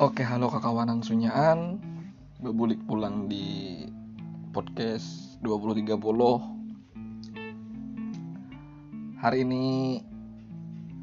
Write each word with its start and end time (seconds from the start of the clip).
Oke, 0.00 0.24
halo 0.24 0.48
kekawanan 0.48 1.04
sunyaan. 1.04 1.76
Bebulik 2.40 2.80
pulang 2.88 3.28
di 3.28 3.84
podcast 4.48 5.36
2030. 5.44 5.92
Hari 9.20 9.44
ini 9.44 10.00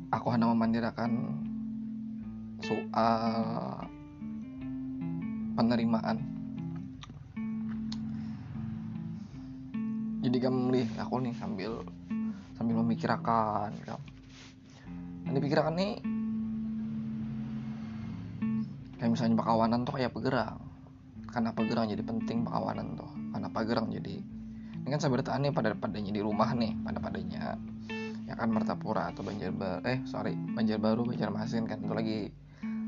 aku 0.09 0.33
hendak 0.33 0.49
memandirakan 0.49 1.13
soal 2.65 3.85
penerimaan. 5.53 6.17
Jadi 10.25 10.37
kamu 10.41 10.73
lihat 10.73 11.05
aku 11.05 11.21
nih 11.21 11.37
sambil 11.37 11.85
sambil 12.57 12.81
memikirkan, 12.81 13.77
kamu. 13.77 14.01
Yang 15.29 15.33
dipikirkan 15.37 15.77
nih 15.77 16.16
kayak 18.97 19.11
misalnya 19.13 19.39
pekawanan 19.39 19.85
tuh 19.85 19.93
kayak 19.97 20.11
pegerang. 20.13 20.57
Karena 21.27 21.49
pegerang 21.53 21.85
jadi 21.89 22.03
penting 22.03 22.43
pekawanan 22.45 22.97
tuh. 22.97 23.11
Karena 23.33 23.47
pegerang 23.53 23.87
jadi 23.93 24.17
ini 24.87 24.95
kan 24.95 25.03
sahabat 25.03 25.27
nih 25.43 25.51
pada 25.51 25.75
padanya 25.75 26.15
di 26.15 26.23
rumah 26.23 26.55
nih 26.55 26.71
pada 26.79 27.03
padanya. 27.03 27.59
Ya 28.23 28.35
kan 28.39 28.55
Martapura 28.55 29.11
atau 29.11 29.19
Banjarbaru 29.19 29.83
eh 29.83 29.99
sorry 30.07 30.31
Banjarbaru 30.31 31.03
Banjarmasin 31.11 31.67
kan 31.67 31.83
itu 31.83 31.91
lagi 31.91 32.19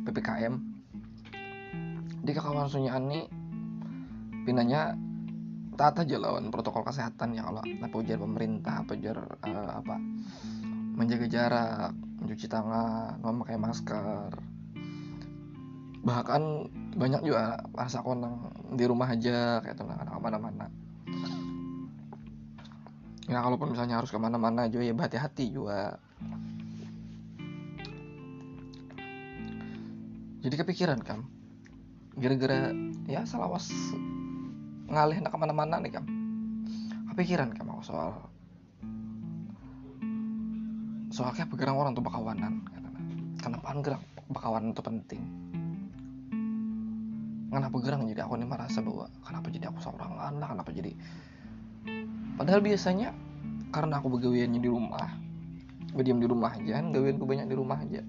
ppkm 0.07 0.53
di 2.23 2.31
kekawanan 2.31 2.71
sunyaan 2.71 3.03
nih 3.11 3.27
pindahnya 4.47 4.95
taat 5.75 6.07
aja 6.07 6.15
lawan 6.19 6.51
protokol 6.51 6.87
kesehatan 6.87 7.35
ya 7.35 7.43
kalau 7.43 7.63
apa 7.63 7.95
ujar 7.99 8.19
pemerintah 8.19 8.83
apa 8.83 8.91
ujar 8.95 9.17
uh, 9.43 9.71
apa 9.83 9.95
menjaga 10.95 11.27
jarak 11.27 11.91
mencuci 12.19 12.47
tangan 12.47 13.19
memakai 13.23 13.59
masker 13.59 14.31
bahkan 15.99 16.71
banyak 16.95 17.21
juga 17.27 17.59
rasa 17.75 17.99
konang 17.99 18.51
di 18.73 18.87
rumah 18.87 19.11
aja 19.11 19.59
kayak 19.59 19.75
tenang 19.75 19.99
anak 19.99 20.13
ke 20.15 20.21
mana-mana 20.23 20.65
ya 23.29 23.45
kalaupun 23.45 23.77
misalnya 23.77 24.01
harus 24.01 24.09
ke 24.09 24.17
mana-mana 24.17 24.65
juga 24.65 24.89
ya 24.89 24.93
hati-hati 24.97 25.53
juga. 25.53 26.01
Jadi 30.41 30.55
kepikiran 30.57 30.97
kam. 31.05 31.29
Gara-gara 32.17 32.73
ya 33.05 33.21
salawas 33.29 33.69
ngalih 34.89 35.21
nak 35.21 35.29
ke 35.29 35.37
mana-mana 35.37 35.77
nih 35.77 35.93
kam. 35.93 36.09
Kepikiran 37.13 37.53
kam 37.53 37.69
aku 37.69 37.85
soal 37.85 38.17
soal 41.13 41.35
kayak 41.35 41.51
bergerak 41.53 41.75
orang 41.75 41.91
tuh 41.97 42.05
bakawanan 42.05 42.63
kenapa 43.41 43.75
gerak 43.81 44.03
bakawanan 44.29 44.71
itu 44.71 44.83
penting 44.85 45.21
kenapa 47.49 47.75
gerang 47.81 48.05
jadi 48.05 48.25
aku 48.25 48.37
nih 48.37 48.47
merasa 48.49 48.79
bahwa 48.81 49.09
kenapa 49.25 49.47
jadi 49.49 49.65
aku 49.73 49.79
seorang 49.81 50.13
anak 50.17 50.47
kenapa 50.53 50.71
jadi 50.73 50.91
padahal 52.37 52.61
biasanya 52.61 53.11
karena 53.69 54.01
aku 54.01 54.07
begawiannya 54.17 54.61
di 54.61 54.69
rumah 54.69 55.29
berdiam 55.93 56.21
di 56.21 56.27
rumah 56.29 56.53
aja 56.53 56.81
kan 56.81 56.93
gawianku 56.93 57.25
banyak 57.25 57.47
di 57.49 57.55
rumah 57.57 57.81
aja. 57.81 58.01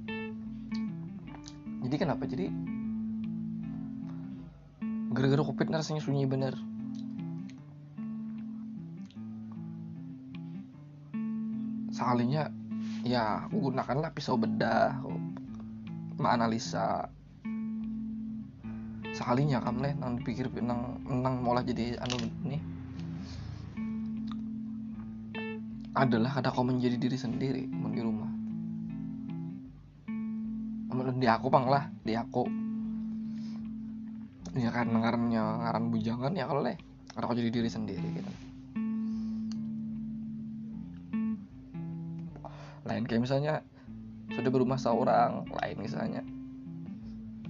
Jadi 1.81 1.97
kenapa 1.97 2.29
jadi 2.29 2.53
gara-gara 5.11 5.43
covid 5.43 5.67
rasanya 5.73 6.05
sunyi 6.05 6.29
bener. 6.29 6.55
Sekalinya 11.91 12.53
ya 13.03 13.49
aku 13.49 13.73
gunakanlah 13.73 14.13
pisau 14.13 14.37
bedah 14.37 15.01
menganalisa 16.21 17.09
sekalinya 19.21 19.61
kamu 19.61 19.79
leh. 19.85 19.95
Nang 20.01 20.17
dipikir 20.17 20.49
nang 20.65 20.97
nang 21.05 21.45
malah 21.45 21.61
jadi 21.61 22.01
anu 22.01 22.17
nih 22.49 22.63
adalah 25.93 26.33
kada 26.33 26.49
kau 26.49 26.65
menjadi 26.65 26.97
diri 26.97 27.19
sendiri 27.21 27.69
di 27.69 28.01
rumah. 28.01 28.33
Di 31.21 31.29
aku 31.29 31.53
bang 31.53 31.67
lah. 31.69 31.85
Di 32.01 32.17
aku. 32.17 32.49
Ya 34.57 34.73
kan 34.73 34.89
ngarannya 34.89 35.43
ngaran 35.69 35.93
bujangan 35.93 36.33
ya 36.33 36.49
kalau 36.49 36.65
leh. 36.65 36.81
Kada 37.13 37.29
kau 37.29 37.37
jadi 37.37 37.53
diri 37.53 37.69
sendiri 37.69 38.09
gitu. 38.17 38.33
Lain 42.89 43.05
kayak 43.05 43.21
misalnya 43.21 43.61
sudah 44.33 44.49
berumah 44.49 44.81
seorang 44.81 45.45
lain 45.51 45.77
misalnya. 45.77 46.23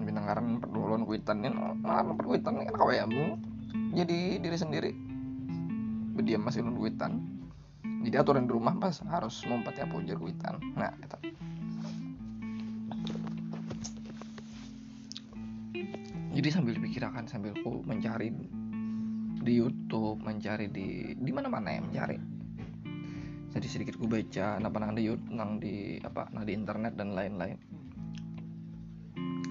Perduluan 0.01 0.70
kuitan 1.05 1.45
ini 1.45 1.53
ngaran 1.55 2.17
perkuitan 2.17 2.65
kawayamu 2.73 3.39
jadi 3.95 4.39
diri 4.39 4.57
sendiri. 4.57 4.93
Berdiam 6.17 6.45
masih 6.45 6.65
nun 6.65 6.77
kuitan 6.77 7.41
jadi 8.01 8.25
aturan 8.25 8.49
di 8.49 8.53
rumah 8.57 8.77
pas 8.81 8.97
harus 9.13 9.45
ngumpet 9.45 9.77
ya 9.77 9.87
pujar 9.89 10.17
kuitan 10.17 10.57
nah 10.73 10.93
itu 10.97 11.19
jadi 16.31 16.49
sambil 16.49 16.73
dipikirkan 16.81 17.29
sambil 17.29 17.53
ku 17.61 17.85
mencari 17.85 18.33
di 19.41 19.53
YouTube 19.57 20.21
mencari 20.25 20.69
di 20.73 21.17
di 21.17 21.33
mana 21.33 21.49
mana 21.49 21.75
ya 21.75 21.81
mencari. 21.81 22.17
Jadi 23.51 23.67
sedikit 23.67 23.99
ku 23.99 24.07
baca 24.07 24.63
apa 24.63 24.77
nang 24.79 24.95
di 24.95 25.11
YouTube 25.11 25.33
nang 25.35 25.59
di 25.59 25.99
apa 26.01 26.31
nang 26.31 26.47
di 26.47 26.53
internet 26.55 26.95
dan 26.95 27.19
lain-lain. 27.19 27.59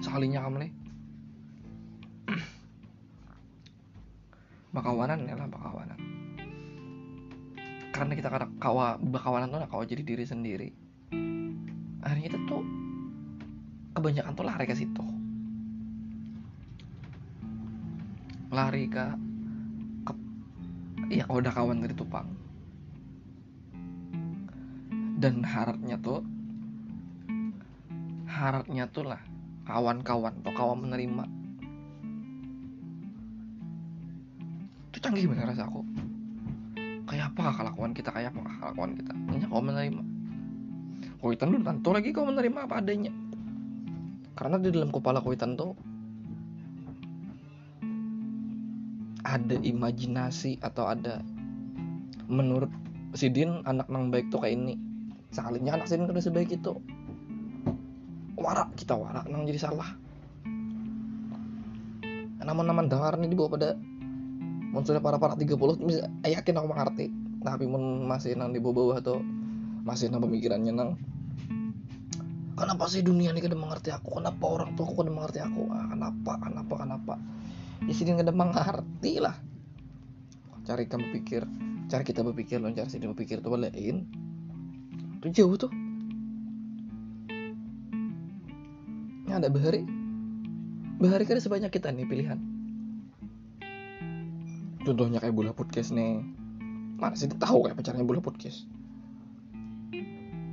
Sekalinya 0.00 0.46
kamu 0.46 0.56
nih 0.66 0.72
bakawanan 4.70 5.26
ya 5.26 5.34
lah 5.34 5.50
bakawanan. 5.50 5.98
Karena 7.90 8.12
kita 8.14 8.30
kata 8.30 8.46
kawa 8.62 8.96
bakawanan 9.02 9.50
tuh 9.50 9.60
kawa 9.66 9.82
jadi 9.82 10.02
diri 10.06 10.24
sendiri. 10.24 10.68
Akhirnya 12.00 12.32
itu 12.32 12.38
tuh 12.46 12.62
kebanyakan 13.98 14.32
tuh 14.32 14.46
lari 14.46 14.64
ke 14.64 14.74
situ. 14.78 15.04
Lari 18.50 18.86
ke, 18.86 19.04
ke 20.06 20.12
ya 21.10 21.26
kalau 21.26 21.42
udah 21.42 21.52
kawan 21.52 21.82
dari 21.82 21.94
tupang. 21.98 22.28
Dan 25.20 25.44
harapnya 25.44 26.00
tuh 26.00 26.24
harapnya 28.30 28.88
tuh 28.88 29.04
lah 29.04 29.20
kawan-kawan 29.68 30.40
atau 30.40 30.52
kawan 30.56 30.88
menerima 30.88 31.39
itu 35.00 35.08
canggih 35.08 35.32
bener 35.32 35.48
rasa 35.48 35.64
aku? 35.64 35.80
Kayak 37.08 37.32
apa 37.32 37.56
kelakuan 37.56 37.96
kita? 37.96 38.12
Kayak 38.12 38.36
apa 38.36 38.52
kelakuan 38.60 39.00
kita? 39.00 39.12
Ini 39.16 39.48
kau 39.48 39.64
menerima. 39.64 40.02
Kuitan 41.24 41.56
dulu 41.56 41.64
tentu 41.64 41.88
lagi 41.96 42.12
kau 42.12 42.28
menerima 42.28 42.68
apa 42.68 42.84
adanya. 42.84 43.08
Karena 44.36 44.60
di 44.60 44.68
dalam 44.68 44.92
kepala 44.92 45.24
kuitan 45.24 45.56
tuh 45.56 45.72
ada 49.24 49.56
imajinasi 49.56 50.60
atau 50.60 50.92
ada 50.92 51.24
menurut 52.28 52.68
Sidin 53.16 53.64
anak 53.64 53.88
nang 53.88 54.12
baik 54.12 54.28
tuh 54.28 54.44
kayak 54.44 54.60
ini. 54.60 54.76
Sekalinya 55.32 55.80
anak 55.80 55.88
Sidin 55.88 56.12
udah 56.12 56.20
sebaik 56.20 56.52
itu. 56.52 56.76
Warak 58.36 58.76
kita 58.76 59.00
warak 59.00 59.24
nang 59.32 59.48
jadi 59.48 59.64
salah. 59.64 59.96
Nama-nama 62.44 62.84
dengar 62.84 63.16
nih 63.16 63.32
dibawa 63.32 63.56
pada 63.56 63.70
sudah 64.84 65.02
para 65.02 65.16
para 65.16 65.34
30 65.36 65.56
bisa 65.84 66.06
yakin 66.24 66.54
aku 66.58 66.66
mengerti. 66.68 67.06
Tapi 67.40 67.64
mun 67.64 68.04
masih 68.04 68.36
nang 68.36 68.52
di 68.52 68.60
bawah 68.60 69.00
atau 69.00 69.20
masih 69.84 70.12
nang 70.12 70.20
pemikirannya 70.20 70.72
nang 70.76 70.90
kenapa 72.52 72.84
sih 72.92 73.00
dunia 73.00 73.32
ini 73.32 73.40
kada 73.40 73.56
mengerti 73.56 73.88
aku? 73.88 74.20
Kenapa 74.20 74.44
orang 74.44 74.76
tua 74.76 74.84
aku 74.84 74.94
kada 75.00 75.12
mengerti 75.12 75.40
aku? 75.40 75.62
Ah, 75.72 75.88
kenapa 75.88 76.32
kenapa 76.44 76.74
kenapa? 76.84 77.14
Di 77.80 77.92
sini 77.96 78.12
kada 78.18 78.32
mengerti 78.34 79.12
lah. 79.22 79.36
Cari 80.68 80.84
kamu 80.84 81.06
pikir 81.20 81.42
cari 81.90 82.06
kita 82.06 82.22
berpikir 82.22 82.62
loh 82.62 82.70
cari 82.70 82.86
sini 82.86 83.10
berpikir 83.10 83.42
tuh 83.42 83.56
lain 83.56 84.06
itu 85.20 85.26
jauh 85.32 85.56
tuh. 85.56 85.72
Ada 89.30 89.46
bahari. 89.46 89.86
Bahari 91.00 91.24
kan 91.24 91.40
sebanyak 91.40 91.72
kita 91.72 91.88
nih 91.94 92.04
pilihan 92.04 92.49
contohnya 94.90 95.22
kayak 95.22 95.38
bola 95.38 95.54
podcast 95.54 95.94
nih. 95.94 96.18
Mana 96.98 97.14
sih 97.14 97.30
tahu 97.30 97.62
kayak 97.62 97.78
pacarnya 97.78 98.02
bola 98.02 98.18
podcast? 98.18 98.66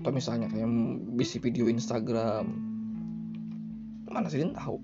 Atau 0.05 0.13
misalnya 0.13 0.45
kayak 0.53 0.69
bisi 1.17 1.41
video 1.41 1.65
Instagram. 1.65 2.45
Mana 4.05 4.29
sih 4.29 4.45
tahu? 4.53 4.77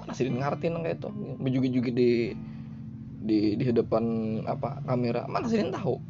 Mana 0.00 0.16
sih 0.16 0.32
ngerti 0.32 0.72
kayak 0.72 0.96
itu? 0.96 1.08
Bejugi-jugi 1.44 1.90
di 1.92 2.10
di 3.26 3.38
di 3.60 3.64
hadapan 3.68 4.04
apa 4.48 4.80
kamera. 4.88 5.28
Mana 5.28 5.44
sih 5.52 5.60
tahu? 5.68 6.00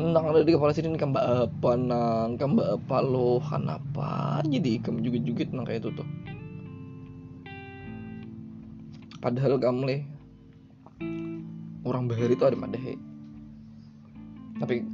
Nang 0.00 0.30
ada 0.30 0.46
di 0.46 0.54
kepala 0.54 0.70
sini 0.70 0.94
mbak 0.94 1.50
apa 1.50 1.70
nang 1.76 2.38
mbak 2.38 2.78
apa 2.78 2.96
lo 3.04 3.42
apa 3.42 4.40
jadi 4.46 4.80
kamu 4.80 5.02
juga 5.04 5.18
jugit 5.26 5.50
nang 5.50 5.66
kayak 5.66 5.82
itu 5.82 5.90
tuh. 5.98 6.08
Padahal 9.20 9.60
gamle 9.60 10.19
orang 11.84 12.08
bahari 12.08 12.34
itu 12.36 12.44
ada 12.44 12.58
madahe 12.58 12.94
tapi 14.60 14.84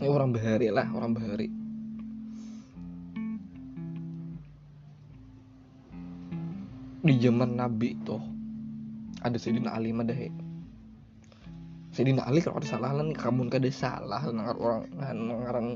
ini 0.00 0.08
orang 0.08 0.32
bahari 0.32 0.72
lah 0.72 0.88
orang 0.96 1.12
bahari. 1.12 1.52
Di 7.04 7.14
zaman 7.20 7.60
Nabi 7.60 7.96
tuh 8.00 8.20
ada 9.20 9.36
Sayyidina 9.36 9.76
Ali 9.76 9.92
madahe 9.92 10.32
Sayyidina 11.92 12.24
Ali 12.24 12.40
kalau 12.40 12.60
ada 12.60 12.68
salah 12.68 12.96
nih 12.96 13.12
kamu 13.12 13.52
kada 13.52 13.68
salah 13.72 14.24
nangar 14.32 14.56
orang 14.56 14.88
ngarang 14.96 15.68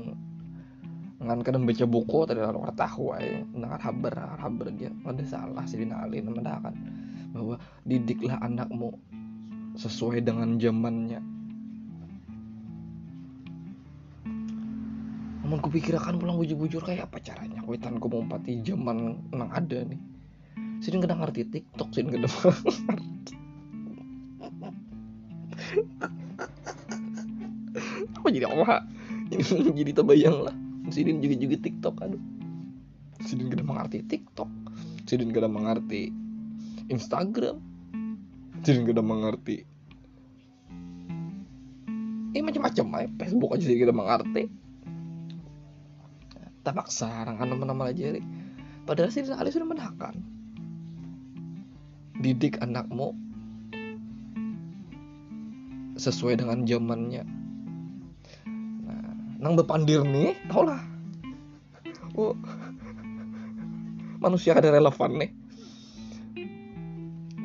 ngan 1.21 1.39
kadang 1.45 1.65
baca 1.65 1.85
buku 1.85 2.19
tadi 2.29 2.41
orang 2.41 2.73
tahu 2.73 3.13
ay 3.13 3.45
nangar 3.53 3.81
haber 3.81 4.13
haber 4.41 4.73
dia 4.73 4.89
ada 5.05 5.25
salah 5.25 5.65
Sayyidina 5.65 6.05
Ali 6.05 6.25
kan 6.25 6.73
bahwa 7.35 7.59
didiklah 7.83 8.39
anakmu 8.39 8.95
sesuai 9.75 10.23
dengan 10.23 10.55
zamannya. 10.55 11.19
Namun 15.43 15.59
kupikirkan 15.61 16.17
pulang 16.17 16.39
bujur-bujur 16.39 16.81
kayak 16.81 17.11
apa 17.11 17.19
caranya? 17.21 17.61
Kuitan 17.61 17.99
ku 17.99 18.07
mau 18.09 18.23
pati 18.25 18.63
zaman 18.63 19.19
nang 19.35 19.51
ada 19.51 19.83
nih. 19.83 19.99
Sini 20.79 21.03
kadang 21.03 21.21
ngerti 21.21 21.45
TikTok 21.51 21.91
sini 21.93 22.09
kadang 22.15 22.31
apa 22.31 22.51
jadi 28.33 28.49
apa 28.49 28.83
jadi 29.75 29.91
terbayang 29.93 30.49
lah. 30.49 30.55
Sini 30.89 31.19
juga 31.21 31.35
juga 31.37 31.55
TikTok 31.61 31.95
aduh. 32.01 32.23
Sini 33.21 33.45
kadang 33.51 33.69
mengerti 33.69 34.01
TikTok. 34.01 34.49
Sini 35.05 35.29
kadang 35.29 35.53
mengerti 35.53 36.24
Instagram? 36.89 37.57
Sini 38.65 38.85
kadang 38.85 39.09
mengerti. 39.09 39.61
Ini 42.35 42.43
macam-macam 42.43 42.85
ya 42.99 43.07
Facebook 43.21 43.55
aja 43.55 43.63
sih 43.63 43.77
kita 43.77 43.93
mengerti. 43.95 44.49
Tak 46.65 46.73
paksa 46.73 47.29
orang 47.29 47.37
nama-nama 47.45 47.93
aja 47.93 48.17
padahal 48.89 49.13
sih 49.13 49.21
sekali 49.21 49.53
sudah 49.53 49.69
menakan 49.69 50.17
didik 52.25 52.57
anakmu 52.61 53.13
sesuai 55.95 56.41
dengan 56.41 56.65
zamannya. 56.65 57.23
Nah 58.81 59.13
nang 59.37 59.53
bepandir 59.53 60.01
nih 60.01 60.33
tau 60.49 60.65
lah. 60.65 60.81
Oh, 62.15 62.31
manusia 64.23 64.55
ada 64.55 64.71
relevan 64.71 65.19
nih 65.19 65.34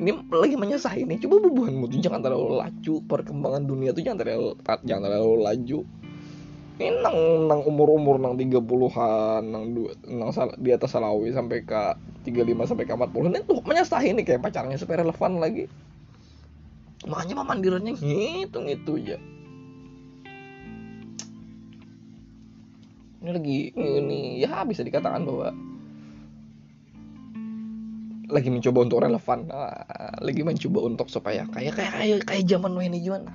ini 0.01 0.17
lagi 0.33 0.57
menyesah 0.57 0.97
ini. 0.97 1.21
Coba 1.21 1.45
bubuhanmu 1.45 1.85
tuh 1.85 2.01
jangan 2.01 2.25
terlalu 2.25 2.57
laju. 2.57 2.93
Perkembangan 3.05 3.69
dunia 3.69 3.93
tuh 3.93 4.01
jangan 4.01 4.19
terlalu 4.25 4.57
jangan 4.81 5.01
terlalu 5.05 5.35
laju. 5.45 5.79
Ini 6.81 6.97
nang 7.05 7.17
nang 7.45 7.61
umur 7.69 7.93
umur 7.93 8.17
nang 8.17 8.33
tiga 8.33 8.57
puluhan 8.57 9.45
nang 9.53 9.77
dua 9.77 9.93
nang 10.09 10.33
di 10.57 10.73
atas 10.73 10.97
salawi 10.97 11.29
sampai 11.29 11.61
ke 11.61 11.81
35 12.25 12.69
sampai 12.73 12.85
ke 12.89 12.93
40 12.93 13.29
ini 13.33 13.39
tuh 13.45 13.61
menyesah 13.61 14.01
ini 14.01 14.21
kayak 14.25 14.41
pacarnya 14.41 14.81
supaya 14.81 15.05
relevan 15.05 15.37
lagi. 15.37 15.69
Makanya 17.05 17.37
pemandirannya 17.37 17.93
ngitung 17.93 18.65
itu 18.69 18.91
aja. 19.05 19.17
Ini 23.21 23.29
lagi 23.29 23.59
ini 23.77 24.41
ya 24.41 24.65
bisa 24.65 24.81
dikatakan 24.81 25.21
bahwa 25.29 25.53
lagi 28.31 28.47
mencoba 28.47 28.87
untuk 28.87 29.03
relevan. 29.03 29.39
Nah, 29.51 29.75
lagi 30.23 30.41
mencoba 30.41 30.79
untuk 30.87 31.07
supaya 31.11 31.43
kayak 31.51 31.75
kayak 31.75 31.93
kayak 31.93 32.19
kayak 32.23 32.43
zaman 32.47 32.71
ini 32.79 32.97
gimana? 33.03 33.29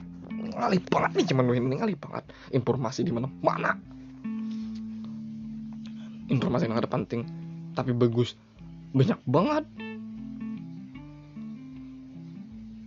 Ngalih 0.57 0.81
banget 0.89 1.11
nih 1.21 1.27
zaman 1.29 1.45
ini 1.53 1.77
ngalih 1.77 1.99
banget 2.01 2.25
informasi 2.57 3.05
di 3.05 3.13
mana? 3.13 3.29
Mana? 3.45 3.77
Informasi 6.33 6.67
yang 6.67 6.81
ada 6.81 6.89
penting. 6.89 7.29
Tapi 7.77 7.93
bagus. 7.93 8.35
Banyak 8.97 9.21
banget. 9.29 9.65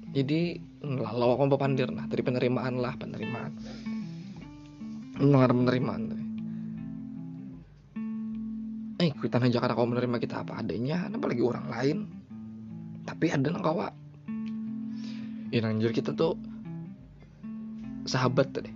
Jadi 0.10 0.58
lalu 0.82 1.26
aku 1.38 1.58
pandir 1.62 1.94
nah 1.94 2.10
dari 2.10 2.26
penerimaan 2.26 2.82
lah 2.82 2.98
penerimaan. 2.98 3.54
Mendengar 5.22 5.54
penerimaan 5.54 6.19
eh 9.00 9.16
kita 9.16 9.40
aja 9.40 9.64
karena 9.64 9.80
kau 9.80 9.88
menerima 9.88 10.20
kita 10.20 10.44
apa 10.44 10.60
adanya 10.60 11.08
apalagi 11.08 11.40
orang 11.40 11.72
lain. 11.72 11.98
Tapi 13.08 13.32
ada 13.32 13.48
nang 13.48 13.64
kawa 13.64 13.88
ya 15.50 15.66
anjir 15.66 15.96
kita 15.96 16.12
tuh 16.12 16.36
sahabat 18.04 18.52
deh. 18.60 18.76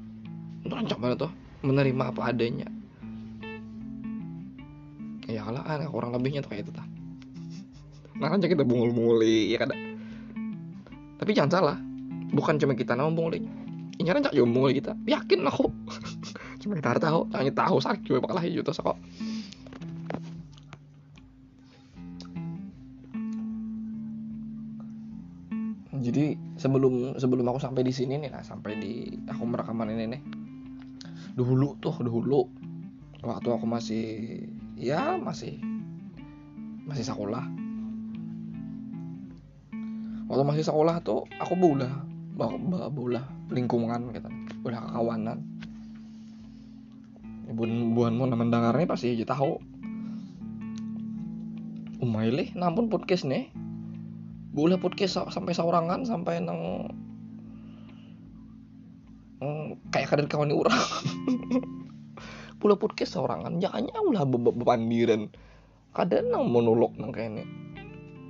Rancak 0.64 0.96
banget 0.98 1.28
tuh 1.28 1.32
menerima 1.68 2.16
apa 2.16 2.32
adanya. 2.32 2.72
Ya 5.28 5.44
lah 5.52 5.68
ada 5.68 5.92
orang 5.92 6.16
lebihnya 6.16 6.40
tuh 6.40 6.56
kayak 6.56 6.72
itu 6.72 6.74
tak 6.76 6.88
nah 8.14 8.30
kan 8.30 8.38
kita 8.40 8.62
bungul-bunguli 8.64 9.52
ya 9.52 9.58
kada? 9.66 9.76
Tapi 11.18 11.34
jangan 11.34 11.52
salah 11.52 11.78
bukan 12.32 12.62
cuma 12.62 12.78
kita 12.78 12.94
nama 12.94 13.10
bunguli 13.10 13.42
ini 14.00 14.08
rancak 14.08 14.32
juga 14.32 14.48
bunguli 14.48 14.74
kita. 14.80 14.94
Yakin 15.04 15.40
aku 15.50 15.68
cuma 16.64 16.80
kita 16.80 17.02
tahu 17.02 17.28
hanya 17.36 17.52
tahu 17.52 17.82
sakit 17.82 18.06
juga 18.08 18.24
bakal 18.24 18.40
hijau 18.40 18.64
tuh 18.64 18.72
kok 18.72 18.98
sebelum 26.64 27.20
sebelum 27.20 27.44
aku 27.52 27.60
sampai 27.60 27.84
di 27.84 27.92
sini 27.92 28.16
nih 28.16 28.32
nah 28.32 28.40
sampai 28.40 28.80
di 28.80 29.12
aku 29.28 29.44
merekaman 29.44 29.92
ini 29.92 30.06
nih. 30.16 30.22
Dulu 31.36 31.76
tuh 31.84 32.00
dulu 32.00 32.48
waktu 33.20 33.48
aku 33.52 33.68
masih 33.68 34.06
ya 34.80 35.20
masih 35.20 35.60
masih 36.88 37.04
sekolah. 37.04 37.44
Waktu 40.32 40.44
masih 40.48 40.64
sekolah 40.64 41.04
tuh 41.04 41.28
aku 41.36 41.60
bola 41.60 41.92
bola 42.88 43.22
lingkungan 43.52 44.16
gitu 44.16 44.32
bola 44.64 44.80
kekawanan 44.88 45.44
buan 47.54 47.94
buanmu 47.94 48.24
nama 48.26 48.48
dengarnya 48.48 48.88
pasti 48.88 49.20
aja 49.20 49.36
tahu. 49.36 49.60
Umailih 52.00 52.56
nampun 52.56 52.88
podcast 52.88 53.28
nih 53.28 53.52
boleh 54.54 54.78
podcast 54.78 55.18
sampai 55.34 55.58
saurangan 55.58 56.06
sampai 56.06 56.38
nang 56.38 56.88
kayak 59.90 60.08
kadang 60.14 60.30
kawan 60.30 60.54
orang. 60.54 60.78
Boleh 62.62 62.80
podcast 62.80 63.20
saurangan 63.20 63.60
jangan 63.60 63.92
ulah 63.92 64.24
bebandiran 64.24 65.28
kadang 65.92 66.32
nang 66.32 66.48
monolog 66.48 66.96
nang 66.96 67.12
kayak 67.12 67.36
ini. 67.36 67.44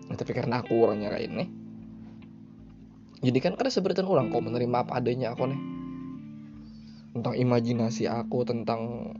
Nah, 0.09 0.15
tapi 0.19 0.31
karena 0.35 0.63
aku 0.63 0.73
orangnya 0.83 1.13
kayak 1.13 1.27
ini. 1.31 1.45
Jadi 3.23 3.39
kan 3.39 3.55
kadang 3.55 3.71
sebenarnya 3.71 4.03
orang 4.03 4.27
kok 4.33 4.43
menerima 4.43 4.77
apa 4.83 4.91
adanya 4.99 5.31
aku 5.31 5.47
nih. 5.47 5.61
Tentang 7.13 7.33
imajinasi 7.39 8.09
aku 8.09 8.43
tentang 8.43 9.13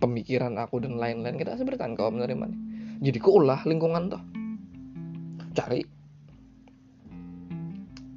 pemikiran 0.00 0.56
aku 0.56 0.80
dan 0.80 0.96
lain-lain. 0.96 1.36
Kita 1.36 1.58
sebenarnya 1.58 1.92
kau 1.98 2.08
menerima 2.08 2.44
nih. 2.48 2.60
Jadi 3.02 3.18
ku 3.18 3.40
ulah 3.42 3.60
lingkungan 3.66 4.08
tuh 4.08 4.22
cari 5.52 5.84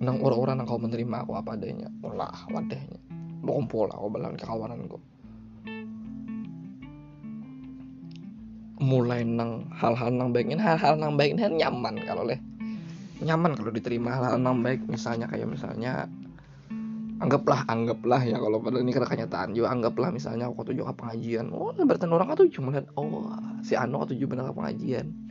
nang 0.05 0.21
orang-orang 0.21 0.61
yang 0.61 0.69
kau 0.69 0.77
menerima 0.77 1.17
aku 1.25 1.33
apa 1.33 1.57
adanya. 1.57 1.89
Lah 2.05 2.45
wadahnya 2.53 3.01
kumpul 3.45 3.85
aku 3.93 4.09
balan 4.09 4.33
kawanan 4.33 4.89
kok 4.89 5.01
mulai 8.75 9.23
nang 9.23 9.71
hal-hal 9.71 10.11
nang 10.11 10.35
baik 10.35 10.51
ini. 10.51 10.59
Hal-hal 10.59 10.99
nang 10.99 11.15
baik 11.15 11.39
ini 11.39 11.63
nyaman 11.63 11.95
kalau 12.03 12.27
leh. 12.27 12.37
Nyaman 13.23 13.55
kalau 13.55 13.71
diterima 13.71 14.19
hal-hal 14.19 14.35
nang 14.35 14.59
baik. 14.59 14.83
Misalnya 14.91 15.31
kayak 15.31 15.47
misalnya 15.47 16.11
anggaplah 17.23 17.63
anggaplah 17.71 18.19
ya. 18.27 18.35
Kalau 18.35 18.59
pada 18.59 18.83
ini 18.83 18.91
karena 18.91 19.07
kenyataan 19.07 19.55
juga. 19.55 19.71
Anggaplah 19.71 20.11
misalnya 20.11 20.51
aku 20.51 20.67
tuh 20.67 20.75
juga 20.75 20.91
pengajian. 20.91 21.55
Oh 21.55 21.71
berarti 21.71 22.03
orang 22.03 22.35
tuh 22.35 22.51
cuma 22.51 22.75
lihat 22.75 22.91
oh 22.99 23.31
si 23.63 23.79
Ano 23.79 24.03
tuh 24.03 24.19
juga 24.19 24.43
pengajian 24.51 25.24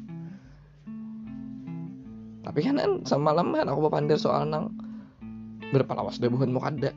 tapi 2.44 2.60
kan 2.60 2.76
kan 2.76 2.92
semalam 3.08 3.50
kan 3.56 3.66
aku 3.72 3.88
pandir 3.88 4.20
soal 4.20 4.44
nang 4.44 4.76
berapa 5.72 5.90
lawas 5.96 6.20
deh 6.20 6.28
bukan 6.28 6.52
mau 6.52 6.60
kada. 6.60 6.92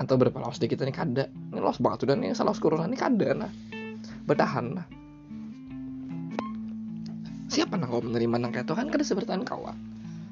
Atau 0.00 0.18
berapa 0.18 0.34
lawas 0.40 0.58
deh 0.58 0.66
kita 0.66 0.88
nih 0.88 0.96
kada. 0.96 1.28
Ini 1.28 1.60
lawas 1.60 1.78
banget 1.78 2.08
dan 2.08 2.24
ini 2.24 2.32
salah 2.32 2.56
corona 2.56 2.88
ini 2.88 2.96
kada 2.96 3.36
nah. 3.36 3.52
Bertahan 4.24 4.66
nah. 4.80 4.86
Siapa 7.52 7.76
nang 7.76 7.92
kau 7.92 8.02
menerima 8.02 8.36
nang 8.40 8.50
kayak 8.50 8.66
itu? 8.66 8.74
Kan 8.74 8.88
kada 8.90 9.04
sebertahan 9.04 9.44
kau 9.46 9.68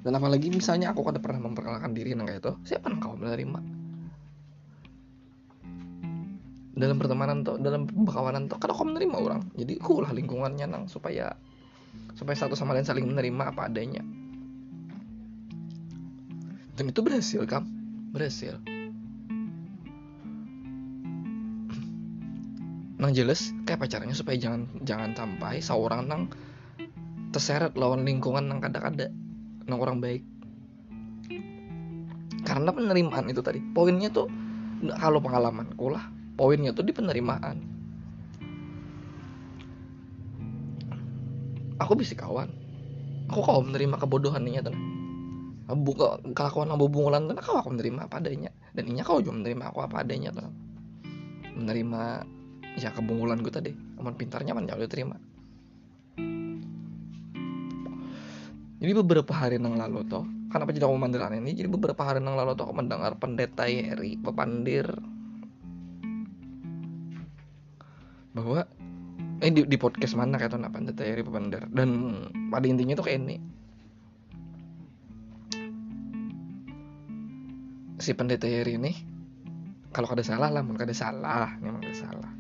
dan 0.03 0.19
apalagi 0.19 0.51
misalnya 0.51 0.91
aku 0.91 1.07
kada 1.07 1.23
pernah 1.23 1.47
memperkenalkan 1.47 1.95
diri 1.95 2.19
nang 2.19 2.27
kayak 2.27 2.43
itu 2.43 2.53
siapa 2.67 2.91
nang 2.91 2.99
kau 2.99 3.15
menerima? 3.15 3.59
Dalam 6.75 6.97
pertemanan 6.99 7.47
tuh 7.47 7.63
dalam 7.63 7.87
perkawanan 7.87 8.51
tuh 8.51 8.59
kada 8.59 8.75
kau 8.75 8.83
menerima 8.83 9.15
orang. 9.15 9.43
Jadi 9.55 9.79
aku 9.79 10.03
lah 10.03 10.11
lingkungannya 10.11 10.67
nang 10.67 10.91
supaya 10.91 11.31
supaya 12.13 12.37
satu 12.37 12.55
sama 12.57 12.77
lain 12.77 12.87
saling 12.87 13.09
menerima 13.09 13.53
apa 13.53 13.69
adanya. 13.69 14.05
Dan 16.77 16.89
itu 16.89 17.01
berhasil 17.05 17.45
kan 17.45 17.69
berhasil. 18.13 18.57
Nang 23.03 23.11
jelas 23.11 23.51
kayak 23.67 23.83
pacarnya 23.83 24.15
supaya 24.15 24.39
jangan 24.39 24.71
jangan 24.87 25.11
sampai 25.17 25.59
seorang 25.59 26.07
nang 26.07 26.31
terseret 27.35 27.75
lawan 27.75 28.07
lingkungan 28.07 28.47
nang 28.47 28.63
kada-kada 28.63 29.11
nang 29.67 29.79
orang 29.81 29.99
baik. 29.99 30.23
Karena 32.43 32.71
penerimaan 32.75 33.31
itu 33.31 33.43
tadi 33.43 33.59
poinnya 33.73 34.11
tuh 34.11 34.27
kalau 34.99 35.23
pengalamanku 35.23 35.91
lah 35.91 36.11
poinnya 36.35 36.75
tuh 36.75 36.83
di 36.83 36.91
penerimaan 36.91 37.72
aku 41.83 41.99
bisa 41.99 42.15
kawan. 42.15 42.49
Aku 43.31 43.41
kau 43.43 43.63
menerima 43.65 43.97
kebodohan 43.99 44.45
ini 44.47 44.63
tuh 44.63 44.75
buka 45.73 46.21
kelakuan 46.37 46.69
abu 46.69 46.91
bungulan 46.91 47.31
tuh 47.31 47.39
kau 47.41 47.57
aku 47.59 47.75
menerima 47.75 48.07
apa 48.07 48.23
adanya. 48.23 48.51
Dan 48.73 48.89
ini 48.89 49.03
kau 49.03 49.19
juga 49.19 49.43
menerima 49.43 49.65
aku 49.75 49.79
apa 49.83 50.07
adanya 50.07 50.31
tuh 50.31 50.49
menerima 51.53 52.03
ya 52.81 52.91
kebungulan 52.95 53.43
gue 53.45 53.53
tadi. 53.53 53.73
Aman 54.01 54.17
pintarnya 54.17 54.57
man 54.57 54.67
jauh 54.67 54.81
diterima 54.81 55.17
jadi 58.83 58.99
beberapa 58.99 59.31
hari 59.31 59.63
yang 59.63 59.79
lalu 59.79 60.03
toh 60.11 60.27
kenapa 60.51 60.75
jadi 60.75 60.91
aku 60.91 60.99
mandiran 60.99 61.39
ini? 61.39 61.55
Jadi 61.55 61.71
beberapa 61.71 62.03
hari 62.03 62.19
yang 62.19 62.35
lalu 62.35 62.59
toh 62.59 62.67
aku 62.67 62.75
mendengar 62.75 63.15
pendeta 63.15 63.71
Yeri 63.71 64.19
pepandir 64.19 64.91
bahwa 68.35 68.67
eh 69.43 69.51
di, 69.51 69.67
di 69.67 69.75
podcast 69.75 70.15
mana 70.15 70.39
kayak 70.39 70.55
tuh 70.55 70.63
pendeta 70.71 71.03
Yeri 71.03 71.27
pepandir 71.27 71.67
dan 71.75 71.91
pada 72.55 72.67
intinya 72.71 72.95
tuh 72.95 73.07
kayak 73.11 73.19
ini. 73.27 73.37
Si 77.99 78.15
pendeta 78.15 78.47
ini 78.47 79.13
kalau 79.93 80.09
ada 80.09 80.25
salah 80.25 80.49
lah, 80.49 80.65
mungkin 80.65 80.89
ada 80.89 80.97
salah, 80.97 81.53
memang 81.61 81.85
ada 81.85 81.93
salah. 81.93 82.33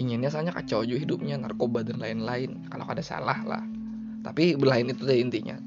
Inginnya 0.00 0.32
soalnya 0.32 0.56
kacau 0.56 0.88
juga 0.88 1.04
hidupnya 1.04 1.36
narkoba 1.36 1.84
dan 1.84 2.00
lain-lain. 2.00 2.64
Kalau 2.72 2.88
ada 2.88 3.04
salah 3.04 3.38
lah. 3.44 3.62
Tapi 4.24 4.56
lain 4.56 4.88
itu 4.88 5.04
deh 5.04 5.20
intinya. 5.20 5.60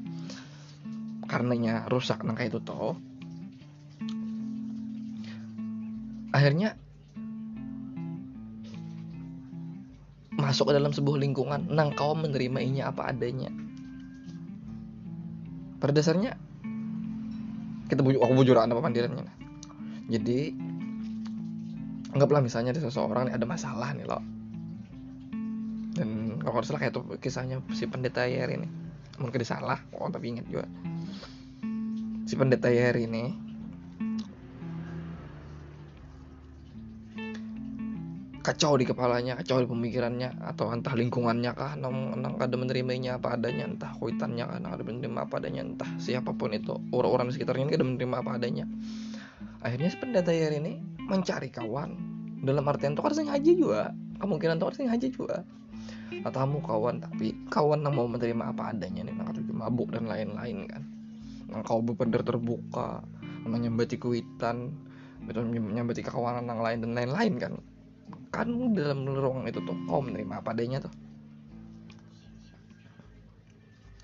Karenanya 1.30 1.86
rusak 1.94 2.26
nang 2.26 2.34
kayak 2.34 2.58
itu 2.58 2.60
toh. 2.66 2.98
Akhirnya 6.34 6.74
masuk 10.46 10.70
ke 10.70 10.74
dalam 10.78 10.94
sebuah 10.94 11.18
lingkungan 11.18 11.66
nang 11.74 11.90
kau 11.98 12.14
menerimainya 12.14 12.94
apa 12.94 13.10
adanya. 13.10 13.50
Pada 15.82 15.98
dasarnya 15.98 16.38
kita 17.90 18.06
bujuk 18.06 18.22
aku 18.22 18.34
bujuran 18.34 18.70
apa 18.70 18.82
pandirannya 18.82 19.30
jadi 20.10 20.54
anggaplah 22.18 22.42
misalnya 22.42 22.74
ada 22.74 22.82
seseorang 22.82 23.30
nih 23.30 23.38
ada 23.38 23.46
masalah 23.46 23.94
nih 23.94 24.10
loh 24.10 24.26
dan 25.96 26.44
kalau 26.44 26.60
salah 26.62 26.84
kayak 26.84 26.94
tuh 26.94 27.08
kisahnya 27.24 27.64
si 27.72 27.88
pendeta 27.88 28.28
Yer 28.28 28.52
ini. 28.52 28.68
Mungkin 29.16 29.40
salah 29.48 29.80
oh 29.96 30.12
tapi 30.12 30.36
ingat 30.36 30.46
juga. 30.52 30.68
Si 32.28 32.36
pendeta 32.36 32.68
Yer 32.68 33.00
ini 33.00 33.32
kacau 38.46 38.78
di 38.78 38.86
kepalanya, 38.86 39.34
kacau 39.42 39.58
di 39.58 39.66
pemikirannya, 39.66 40.38
atau 40.54 40.70
entah 40.70 40.94
lingkungannya 40.94 41.52
kah, 41.58 41.74
nang 41.82 42.14
ada 42.38 42.54
menerimanya 42.54 43.18
apa 43.18 43.34
adanya, 43.34 43.66
entah 43.66 43.98
kuitannya 43.98 44.46
kah, 44.46 44.62
ada 44.62 44.84
menerima 44.86 45.26
apa 45.26 45.42
adanya, 45.42 45.66
entah 45.66 45.90
siapa 45.98 46.30
pun 46.38 46.54
itu, 46.54 46.78
orang-orang 46.94 47.34
di 47.34 47.42
sekitarnya 47.42 47.74
ada 47.74 47.82
menerima 47.82 48.16
apa 48.22 48.32
adanya. 48.38 48.70
Akhirnya 49.66 49.90
si 49.90 49.98
pendeta 49.98 50.30
Yer 50.30 50.54
ini 50.62 50.78
mencari 51.10 51.50
kawan. 51.50 51.98
Dalam 52.46 52.62
artian 52.70 52.94
tuh 52.94 53.02
harus 53.02 53.18
ngaji 53.18 53.52
juga 53.58 53.90
kemungkinan 54.22 54.62
tuh 54.62 54.70
harus 54.70 54.80
ngaji 54.86 55.08
juga 55.10 55.42
katamu 56.22 56.62
kawan 56.62 57.02
tapi 57.02 57.34
kawan 57.50 57.82
yang 57.82 57.98
mau 57.98 58.06
menerima 58.06 58.54
apa 58.54 58.74
adanya 58.74 59.02
nih 59.06 59.14
nang 59.18 59.34
mabuk 59.50 59.90
dan 59.90 60.06
lain-lain 60.06 60.70
kan. 60.70 60.86
Nang 61.50 61.66
kau 61.66 61.82
bener 61.82 62.22
terbuka 62.22 63.02
nang 63.46 63.62
kuitan 63.98 64.74
betul 65.26 65.50
nyambati 65.50 66.06
kawanan 66.06 66.46
yang 66.46 66.62
lain 66.62 66.78
dan 66.86 66.92
lain-lain 66.94 67.34
kan 67.42 67.54
kan 68.36 68.52
dalam 68.76 69.08
ruangan 69.08 69.48
itu 69.48 69.64
tuh 69.64 69.76
kau 69.88 70.04
menerima 70.04 70.44
apa 70.44 70.52
adanya 70.52 70.84
tuh. 70.84 70.94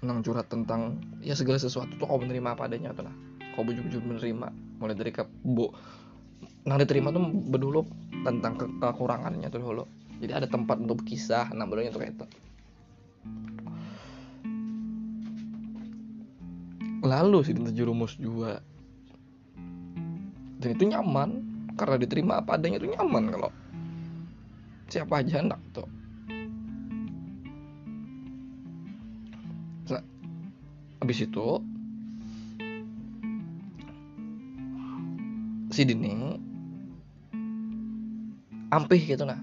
Nang 0.01 0.23
curhat 0.25 0.49
tentang 0.49 1.03
ya 1.21 1.35
segala 1.35 1.59
sesuatu 1.59 1.93
tuh 1.99 2.07
kau 2.07 2.17
menerima 2.17 2.55
apa 2.55 2.71
adanya 2.71 2.95
tuh 2.95 3.11
lah. 3.11 3.15
Kau 3.53 3.67
bujur-bujur 3.67 3.99
menerima 4.01 4.47
mulai 4.79 4.95
dari 4.95 5.11
kebo 5.11 5.75
nah 6.61 6.77
diterima 6.77 7.09
tuh 7.09 7.25
berdulu 7.25 7.81
tentang 8.21 8.53
ke 8.55 8.65
kekurangannya 8.79 9.49
tuh 9.51 9.61
dulu. 9.61 9.83
Jadi 10.21 10.31
ada 10.31 10.47
tempat 10.47 10.79
untuk 10.79 11.03
berkisah 11.03 11.51
nah 11.51 11.67
barunya 11.67 11.91
tuh 11.91 12.01
kayak 12.05 12.15
itu 12.15 12.25
lalu 17.01 17.41
sih 17.41 17.53
tentang 17.57 17.73
jurumus 17.73 18.13
juga. 18.15 18.61
Dan 20.61 20.77
itu 20.77 20.83
nyaman 20.93 21.29
karena 21.73 21.97
diterima 21.97 22.45
apa 22.45 22.61
adanya 22.61 22.77
itu 22.77 22.93
nyaman 22.93 23.33
kalau 23.33 23.49
siapa 24.91 25.23
aja 25.23 25.39
hendak 25.39 25.61
tuh. 25.71 25.87
Nah, 29.87 30.03
habis 30.99 31.23
itu 31.23 31.47
si 35.71 35.81
Dini 35.87 36.35
ampih 38.75 39.01
gitu 39.07 39.23
nah. 39.23 39.39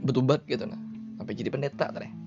Betubat 0.00 0.40
gitu 0.48 0.64
nah. 0.64 0.80
Sampai 1.20 1.36
jadi 1.36 1.52
pendeta 1.52 1.92
tadi 1.92 2.26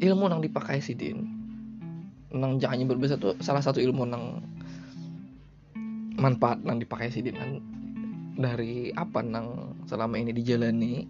ilmu 0.00 0.32
nang 0.32 0.40
dipakai 0.40 0.80
si 0.80 0.96
din 0.96 1.28
nang 2.32 2.56
jangan 2.56 2.88
berbeza 2.88 3.20
tuh 3.20 3.36
salah 3.44 3.60
satu 3.60 3.78
ilmu 3.84 4.08
nang 4.08 4.40
manfaat 6.16 6.64
nang 6.64 6.80
dipakai 6.80 7.12
si 7.12 7.20
din 7.20 7.36
kan 7.36 7.60
dari 8.40 8.88
apa 8.96 9.20
nang 9.20 9.76
selama 9.84 10.16
ini 10.16 10.32
dijalani 10.32 11.04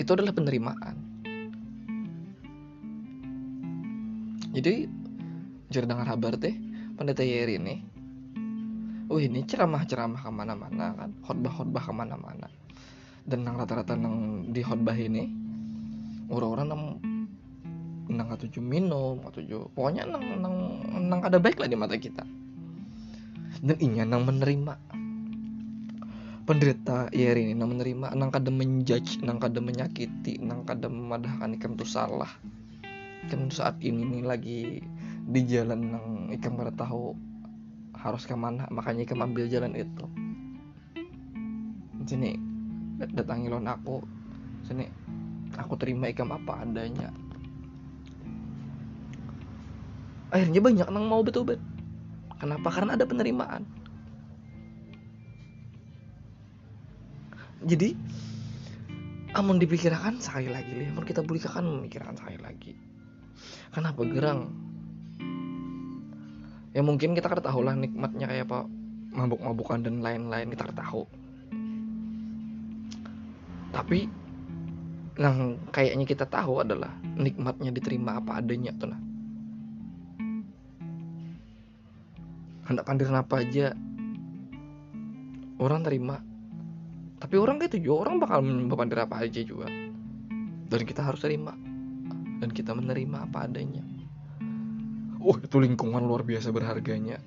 itu 0.00 0.10
adalah 0.16 0.32
penerimaan. 0.32 0.96
Jadi 4.56 4.88
dengar 5.70 6.08
kabar 6.08 6.34
teh 6.40 6.56
pendeta 6.98 7.22
Yeri 7.22 7.54
ini 7.60 7.76
oh 9.06 9.20
ini 9.22 9.46
ceramah-ceramah 9.46 10.26
ke 10.26 10.30
mana-mana 10.32 10.86
kan 10.96 11.10
khotbah-khotbah 11.22 11.84
ke 11.84 11.92
mana-mana. 11.92 12.48
Dan 13.22 13.44
nang 13.44 13.60
rata-rata 13.60 13.94
nang 13.94 14.48
di 14.50 14.64
khotbah 14.64 14.96
ini 14.96 15.28
orang-orang 16.32 16.66
nang 16.66 16.82
nang 18.10 18.26
tujuh 18.34 18.58
minum 18.58 19.22
tujuh 19.22 19.70
pokoknya 19.76 20.02
nang 20.08 20.24
nang 20.42 20.56
nang 21.06 21.20
ada 21.22 21.38
baik 21.38 21.60
lah 21.60 21.68
di 21.68 21.76
mata 21.76 21.94
kita. 21.94 22.24
Dan 23.60 23.76
inya 23.78 24.08
nang 24.08 24.24
menerima 24.26 24.99
penderita 26.50 27.06
ya 27.14 27.30
ini 27.30 27.54
nang 27.54 27.78
menerima 27.78 28.10
nang 28.18 28.34
kada 28.34 28.50
menjudge 28.50 29.22
nang 29.22 29.38
kada 29.38 29.62
menyakiti 29.62 30.42
nang 30.42 30.66
kada 30.66 30.90
memadahkan 30.90 31.54
ikam 31.54 31.78
tuh 31.78 31.86
salah. 31.86 32.26
Kan 33.30 33.54
saat 33.54 33.78
ini 33.78 34.02
nih 34.02 34.22
lagi 34.26 34.82
di 35.30 35.40
jalan 35.46 35.94
nang 35.94 36.06
ikam 36.34 36.58
kada 36.58 36.74
tahu 36.74 37.14
harus 37.94 38.26
ke 38.26 38.34
mana 38.34 38.66
makanya 38.74 39.06
ikam 39.06 39.22
ambil 39.22 39.46
jalan 39.46 39.78
itu. 39.78 40.10
Sini 42.02 42.34
datangi 42.98 43.46
lon 43.46 43.70
aku. 43.70 44.02
Sini 44.66 44.90
aku 45.54 45.78
terima 45.78 46.10
ikam 46.10 46.34
apa 46.34 46.66
adanya. 46.66 47.14
Akhirnya 50.34 50.58
banyak 50.58 50.88
nang 50.90 51.06
mau 51.06 51.22
betul 51.22 51.46
bet 51.46 51.62
kenapa? 52.42 52.74
Karena 52.74 52.98
ada 52.98 53.06
penerimaan 53.06 53.62
jadi 57.64 57.92
amun 59.36 59.60
dipikirkan 59.60 60.18
sekali 60.18 60.50
lagi 60.50 60.90
amun 60.90 61.06
kita 61.06 61.22
kan 61.52 61.64
memikirkan 61.64 62.16
sekali 62.16 62.38
lagi. 62.40 62.72
Kenapa 63.70 64.02
gerang? 64.04 64.50
Ya 66.74 66.82
mungkin 66.82 67.14
kita 67.14 67.26
kan 67.30 67.42
tahu 67.42 67.66
lah 67.66 67.74
nikmatnya 67.74 68.30
kayak 68.30 68.46
apa 68.46 68.66
mabuk-mabukan 69.10 69.82
dan 69.82 70.02
lain-lain 70.02 70.50
kita 70.54 70.70
tahu. 70.74 71.02
Tapi 73.70 74.06
yang 75.20 75.60
kayaknya 75.68 76.08
kita 76.08 76.24
tahu 76.24 76.64
adalah 76.64 76.96
nikmatnya 77.12 77.68
diterima 77.68 78.16
apa 78.16 78.40
adanya 78.40 78.72
tuh 78.72 78.88
nah 78.88 79.00
hendak 82.64 82.86
pandir 82.88 83.10
apa 83.12 83.34
aja 83.42 83.76
orang 85.60 85.84
terima 85.84 86.22
tapi 87.20 87.36
orang 87.36 87.60
kayak 87.60 87.76
juga 87.76 88.08
orang 88.08 88.16
bakal 88.16 88.40
pandir 88.80 89.04
apa 89.04 89.20
aja 89.20 89.44
juga. 89.44 89.68
Dan 90.72 90.80
kita 90.88 91.04
harus 91.04 91.20
terima. 91.20 91.52
Dan 92.40 92.48
kita 92.48 92.72
menerima 92.72 93.28
apa 93.28 93.44
adanya. 93.44 93.84
Oh 95.20 95.36
itu 95.36 95.60
lingkungan 95.60 96.00
luar 96.00 96.24
biasa 96.24 96.48
berharganya. 96.48 97.20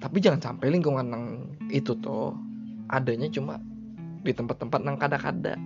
Tapi 0.00 0.16
jangan 0.24 0.40
sampai 0.40 0.72
lingkungan 0.72 1.06
yang 1.12 1.24
itu 1.68 1.92
tuh 2.00 2.32
adanya 2.88 3.28
cuma 3.28 3.60
di 4.24 4.32
tempat-tempat 4.32 4.80
yang 4.88 4.96
kada-kada. 4.96 5.60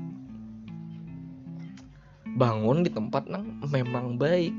Bangun 2.35 2.83
di 2.83 2.91
tempat 2.91 3.31
yang 3.31 3.47
memang 3.71 4.19
baik. 4.19 4.51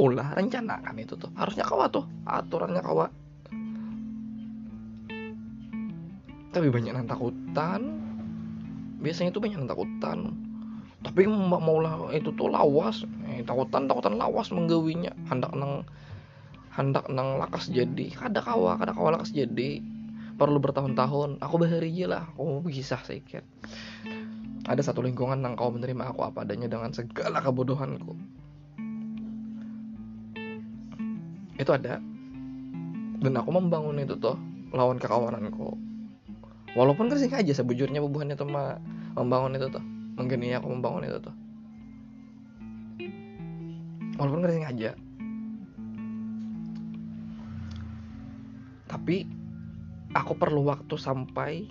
Ulah 0.00 0.32
rencanakan 0.32 0.96
itu 1.04 1.20
tuh 1.20 1.28
harusnya 1.36 1.68
kawa 1.68 1.88
tuh 1.92 2.04
aturannya 2.24 2.80
kawa 2.80 3.08
tapi 6.56 6.72
banyak 6.72 6.96
yang 6.96 7.04
takutan. 7.04 8.00
Biasanya 9.04 9.28
itu 9.28 9.44
banyak 9.44 9.60
yang 9.60 9.68
takutan. 9.68 10.32
Tapi 11.04 11.28
mau 11.28 11.76
lah 11.84 12.08
itu 12.16 12.32
tuh 12.32 12.48
lawas. 12.48 13.04
Eh, 13.28 13.44
takutan 13.44 13.84
takutan 13.84 14.16
lawas 14.16 14.48
menggawinya. 14.48 15.12
Hendak 15.28 15.52
nang 15.52 15.84
hendak 16.72 17.12
nang 17.12 17.36
lakas 17.36 17.68
jadi. 17.68 18.08
Kada 18.08 18.40
kawa 18.40 18.80
kada 18.80 18.96
kawa 18.96 19.20
lakas 19.20 19.36
jadi. 19.36 19.84
Perlu 20.40 20.56
bertahun-tahun. 20.56 21.44
Aku 21.44 21.60
bahari 21.60 21.92
lah. 22.08 22.24
Aku 22.32 22.64
bisa 22.64 22.96
sedikit. 23.04 23.44
Ada 24.64 24.80
satu 24.80 25.04
lingkungan 25.04 25.44
yang 25.44 25.60
kau 25.60 25.68
menerima 25.68 26.16
aku 26.16 26.24
apa 26.24 26.48
adanya 26.48 26.72
dengan 26.72 26.88
segala 26.96 27.44
kebodohanku. 27.44 28.16
Itu 31.60 31.68
ada. 31.76 32.00
Dan 33.20 33.32
aku 33.36 33.50
membangun 33.52 34.00
itu 34.00 34.16
tuh 34.16 34.40
lawan 34.72 34.96
kekawananku 34.96 35.85
walaupun 36.76 37.08
kan 37.08 37.18
aja 37.18 37.52
sebujurnya 37.56 38.04
bubuhannya 38.04 38.36
tuh 38.36 38.46
membangun 39.16 39.56
itu 39.56 39.72
tuh. 39.72 39.84
Menggeni 40.16 40.52
aku 40.52 40.68
membangun 40.70 41.08
itu 41.08 41.18
tuh. 41.18 41.34
Walaupun 44.16 44.44
kan 44.44 44.52
aja 44.70 44.92
tapi 48.96 49.22
aku 50.16 50.32
perlu 50.34 50.64
waktu 50.66 50.96
sampai 50.96 51.68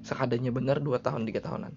sekadanya 0.00 0.48
benar 0.54 0.80
dua 0.80 0.96
tahun 0.96 1.28
tiga 1.28 1.44
tahunan. 1.44 1.70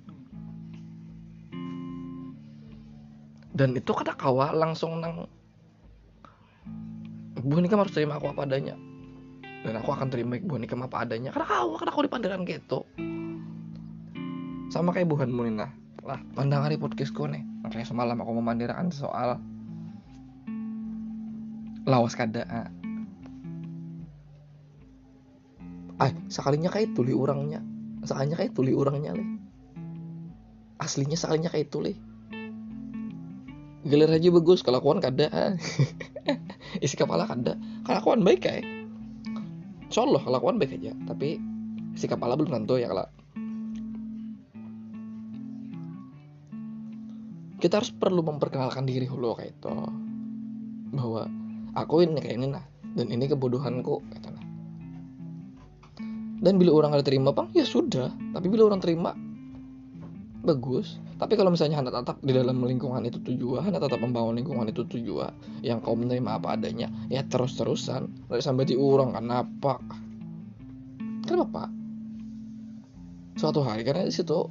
Dan 3.58 3.74
itu 3.74 3.89
kata 3.89 4.13
kawa 4.13 4.53
langsung 4.53 5.01
nang 5.01 5.25
Bu 7.41 7.60
Nikam 7.60 7.82
harus 7.82 7.94
terima 7.94 8.22
aku 8.22 8.29
apa 8.32 8.46
adanya 8.46 8.74
dan 9.67 9.83
aku 9.83 9.91
akan 9.91 10.07
terima 10.07 10.39
Bu 10.39 10.55
Nikam 10.55 10.79
apa 10.88 11.03
adanya. 11.03 11.36
Karena 11.36 11.43
kau 11.43 11.75
karena 11.75 11.91
aku 11.91 12.07
dipandangkan 12.07 12.47
gitu 12.47 12.88
sama 14.71 14.95
kayak 14.95 15.12
Buhan 15.12 15.27
Munina. 15.36 15.75
Lah 16.07 16.24
pandang 16.31 16.63
hari 16.63 16.79
podcastku 16.79 17.27
nih. 17.27 17.43
Makanya 17.67 17.83
semalam 17.83 18.15
aku 18.24 18.31
memandirakan 18.39 18.88
soal 18.95 19.43
lawas 21.83 22.15
kada 22.15 22.47
ah. 22.47 22.71
Sekalinya 26.31 26.71
kayak 26.71 26.95
tuli 26.95 27.12
orangnya 27.12 27.59
sekalinya 28.07 28.39
kayak 28.39 28.55
tuli 28.55 28.71
orangnya 28.71 29.12
leh. 29.19 29.27
Aslinya 30.79 31.19
sekalinya 31.19 31.51
kayak 31.51 31.67
tuli. 31.67 32.00
Gelar 33.83 34.15
aja 34.15 34.29
bagus 34.31 34.63
kelakuan 34.63 35.03
kada 35.03 35.27
isi 36.86 36.95
kepala 36.95 37.27
kada. 37.27 37.59
Kelakuan 37.83 38.24
baik 38.24 38.47
kayak 38.47 38.76
Insyaallah 39.88 40.22
kelakuan 40.24 40.60
baik 40.60 40.77
aja 40.77 40.91
tapi 41.08 41.39
isi 41.96 42.06
kepala 42.06 42.36
belum 42.36 42.51
tentu 42.51 42.75
ya 42.77 42.91
kalau 42.91 43.08
kita 47.58 47.82
harus 47.82 47.89
perlu 47.89 48.21
memperkenalkan 48.21 48.86
diri 48.86 49.10
dulu 49.10 49.34
kayak 49.34 49.58
itu. 49.58 49.73
Bahwa 50.93 51.26
aku 51.73 52.06
ini 52.06 52.21
kayak 52.21 52.38
ini 52.38 52.47
nah. 52.54 52.65
Dan 52.93 53.13
ini 53.13 53.30
kebodohanku 53.30 54.02
kata 54.13 54.30
nah 54.34 54.47
dan 56.38 56.62
bila 56.62 56.71
orang 56.78 56.93
ada 56.93 57.04
terima 57.06 57.34
bang 57.34 57.50
ya 57.58 57.65
sudah. 57.65 58.13
Tapi 58.13 58.47
bila 58.50 58.69
orang 58.69 58.82
terima 58.82 59.17
bagus. 60.47 61.03
Tapi 61.19 61.36
kalau 61.36 61.51
misalnya 61.51 61.83
anda 61.83 61.91
tetap 61.91 62.23
di 62.23 62.31
dalam 62.31 62.63
lingkungan 62.63 63.03
itu 63.03 63.19
tujuan 63.19 63.67
anda 63.67 63.83
tetap 63.83 63.99
membangun 63.99 64.39
lingkungan 64.39 64.71
itu 64.71 64.88
tujuan 64.88 65.36
yang 65.60 65.83
kau 65.83 65.99
menerima 65.99 66.39
apa 66.39 66.55
adanya 66.55 66.88
ya 67.12 67.25
terus 67.27 67.60
terusan 67.60 68.07
sampai 68.31 68.63
di 68.63 68.77
orang 68.77 69.12
kenapa 69.12 69.81
kenapa 71.25 71.67
suatu 73.33 73.65
hari 73.65 73.81
karena 73.81 74.05
di 74.05 74.13
situ 74.13 74.45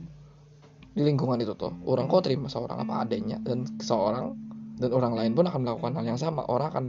di 0.93 1.07
lingkungan 1.07 1.39
itu 1.39 1.55
tuh 1.55 1.71
orang 1.87 2.11
kau 2.11 2.19
terima 2.19 2.51
seorang 2.51 2.83
apa 2.83 3.07
adanya 3.07 3.39
dan 3.47 3.63
seorang 3.79 4.35
dan 4.77 4.91
orang 4.93 5.17
lain 5.17 5.33
pun 5.33 5.49
akan 5.49 5.61
melakukan 5.65 5.93
hal 5.97 6.05
yang 6.05 6.21
sama. 6.21 6.45
Orang 6.45 6.69
akan 6.69 6.87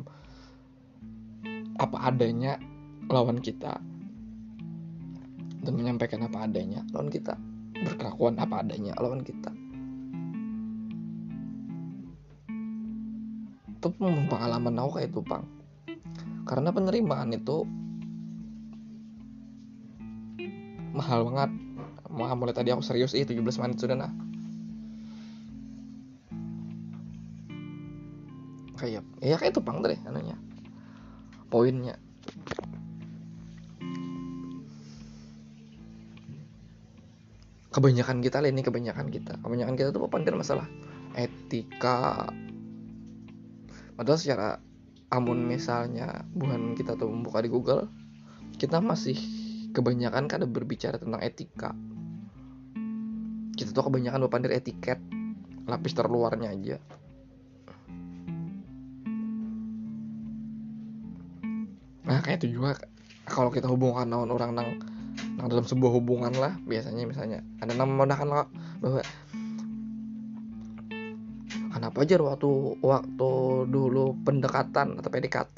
apa 1.80 1.98
adanya 2.04 2.60
lawan 3.08 3.40
kita. 3.40 3.80
Dan 5.64 5.74
menyampaikan 5.76 6.24
apa 6.24 6.48
adanya 6.48 6.84
lawan 6.96 7.12
kita 7.12 7.36
berkelakuan 7.86 8.40
apa 8.42 8.66
adanya 8.66 8.94
lawan 8.98 9.22
kita 9.22 9.52
itu 13.78 13.88
pengalaman 14.30 14.80
aku 14.82 14.98
kayak 14.98 15.14
itu 15.14 15.22
pang 15.22 15.46
karena 16.48 16.74
penerimaan 16.74 17.36
itu 17.36 17.68
mahal 20.98 21.30
banget 21.30 21.52
Wah, 22.18 22.34
mulai 22.34 22.56
tadi 22.56 22.74
aku 22.74 22.82
serius 22.82 23.14
ih 23.14 23.28
17 23.28 23.44
menit 23.62 23.78
sudah 23.78 23.94
nah. 23.94 24.12
Kayak 28.78 29.06
ya 29.22 29.36
kayak 29.38 29.54
itu 29.54 29.62
pang 29.62 29.86
deh 29.86 30.00
anunya. 30.08 30.34
Poinnya. 31.54 32.00
Kebanyakan 37.78 38.26
kita 38.26 38.42
lah 38.42 38.50
ini 38.50 38.66
kebanyakan 38.66 39.14
kita. 39.14 39.38
Kebanyakan 39.38 39.78
kita 39.78 39.94
tuh 39.94 40.10
pandai 40.10 40.34
masalah 40.34 40.66
etika. 41.14 42.26
Padahal 43.94 44.18
secara 44.18 44.50
amun 45.14 45.46
misalnya 45.46 46.26
bukan 46.34 46.74
kita 46.74 46.98
tuh 46.98 47.06
membuka 47.06 47.46
di 47.46 47.54
Google, 47.54 47.86
kita 48.58 48.82
masih 48.82 49.18
kebanyakan 49.78 50.26
kan 50.26 50.42
berbicara 50.50 50.98
tentang 50.98 51.22
etika 51.22 51.78
kita 53.58 53.74
tuh 53.74 53.90
kebanyakan 53.90 54.30
dari 54.42 54.62
etiket 54.62 55.02
lapis 55.66 55.98
terluarnya 55.98 56.54
aja 56.54 56.78
nah 62.08 62.24
kayak 62.24 62.42
itu 62.42 62.58
juga 62.58 62.80
kalau 63.28 63.54
kita 63.54 63.68
hubungkan 63.68 64.08
dengan 64.08 64.32
orang 64.32 64.52
nang 64.56 64.70
nang 65.38 65.54
dalam 65.54 65.66
sebuah 65.70 65.92
hubungan 66.02 66.34
lah 66.34 66.58
biasanya 66.66 67.06
misalnya. 67.06 67.46
Ada 67.62 67.78
nama 67.78 68.10
lah 68.10 68.50
bahwa 68.82 69.02
kenapa 71.70 71.98
aja 72.02 72.18
waktu 72.18 72.50
waktu 72.82 73.32
dulu 73.70 74.18
pendekatan 74.26 74.98
atau 74.98 75.10
PDKT 75.14 75.58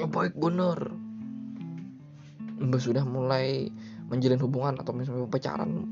ya 0.00 0.06
baik 0.08 0.32
bener. 0.40 0.80
Mbak 2.56 2.80
sudah 2.80 3.04
mulai 3.04 3.68
menjalin 4.08 4.40
hubungan 4.40 4.80
atau 4.80 4.96
misalnya 4.96 5.28
pacaran 5.28 5.84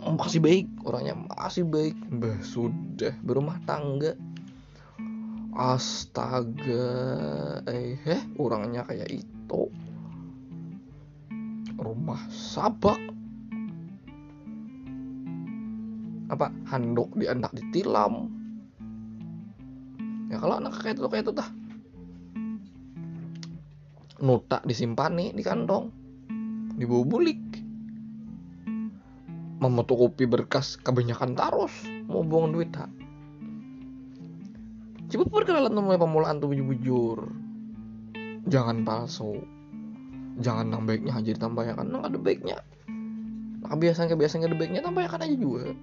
masih 0.00 0.40
baik 0.40 0.64
orangnya 0.88 1.12
masih 1.12 1.68
baik. 1.68 1.92
Mbah 2.08 2.40
sudah 2.40 3.12
berumah 3.20 3.60
tangga. 3.68 4.16
Astaga 5.58 6.86
eh 7.66 7.98
eh 7.98 8.22
orangnya 8.38 8.86
kayak 8.86 9.10
itu 9.10 9.62
rumah 11.78 12.18
sabak. 12.28 12.98
Apa? 16.28 16.52
Handuk 16.68 17.14
di 17.16 17.24
anak 17.24 17.54
ditilam. 17.56 18.28
Ya 20.28 20.36
kalau 20.36 20.60
anak 20.60 20.76
kayak 20.84 21.00
itu 21.00 21.08
kayak 21.08 21.24
itu 21.24 21.32
nuta 24.18 24.58
disimpan 24.66 25.14
nih 25.14 25.30
di 25.32 25.42
kantong. 25.46 25.88
Dibubulik. 26.76 27.40
Memotokopi 29.58 30.28
berkas 30.28 30.78
kebanyakan 30.78 31.34
taros 31.34 31.74
mau 32.06 32.22
buang 32.22 32.54
duit 32.54 32.70
tak 32.70 32.86
coba 35.08 35.24
perkenalan 35.40 35.72
pemulaan 35.72 36.36
tuh 36.36 36.52
bujur-bujur. 36.52 37.32
Jangan 38.48 38.84
palsu 38.84 39.40
jangan 40.38 40.70
nang 40.70 40.86
baiknya 40.86 41.14
aja 41.14 41.30
ditambahkan 41.34 41.86
nang 41.86 42.02
ada 42.02 42.18
baiknya. 42.18 42.62
Nah, 43.58 43.74
kebiasaan 43.74 44.08
kebiasaan 44.10 44.46
ada 44.46 44.56
baiknya 44.56 44.80
tambahkan 44.82 45.22
aja 45.22 45.36
juga. 45.36 45.74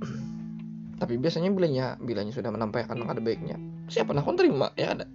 Tapi 1.00 1.14
biasanya 1.20 1.52
bilanya 1.52 2.00
bilanya 2.00 2.32
sudah 2.32 2.48
menampilkan 2.52 2.96
nang 2.96 3.12
ada 3.12 3.20
baiknya 3.20 3.60
siapa 3.86 4.10
nak 4.10 4.26
terima 4.34 4.74
ya 4.74 4.98
ada 4.98 5.06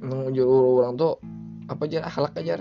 nang 0.00 0.32
orang 0.36 0.96
tuh 0.96 1.16
apa 1.68 1.82
aja 1.88 2.04
akhlak 2.04 2.36
ajar 2.40 2.60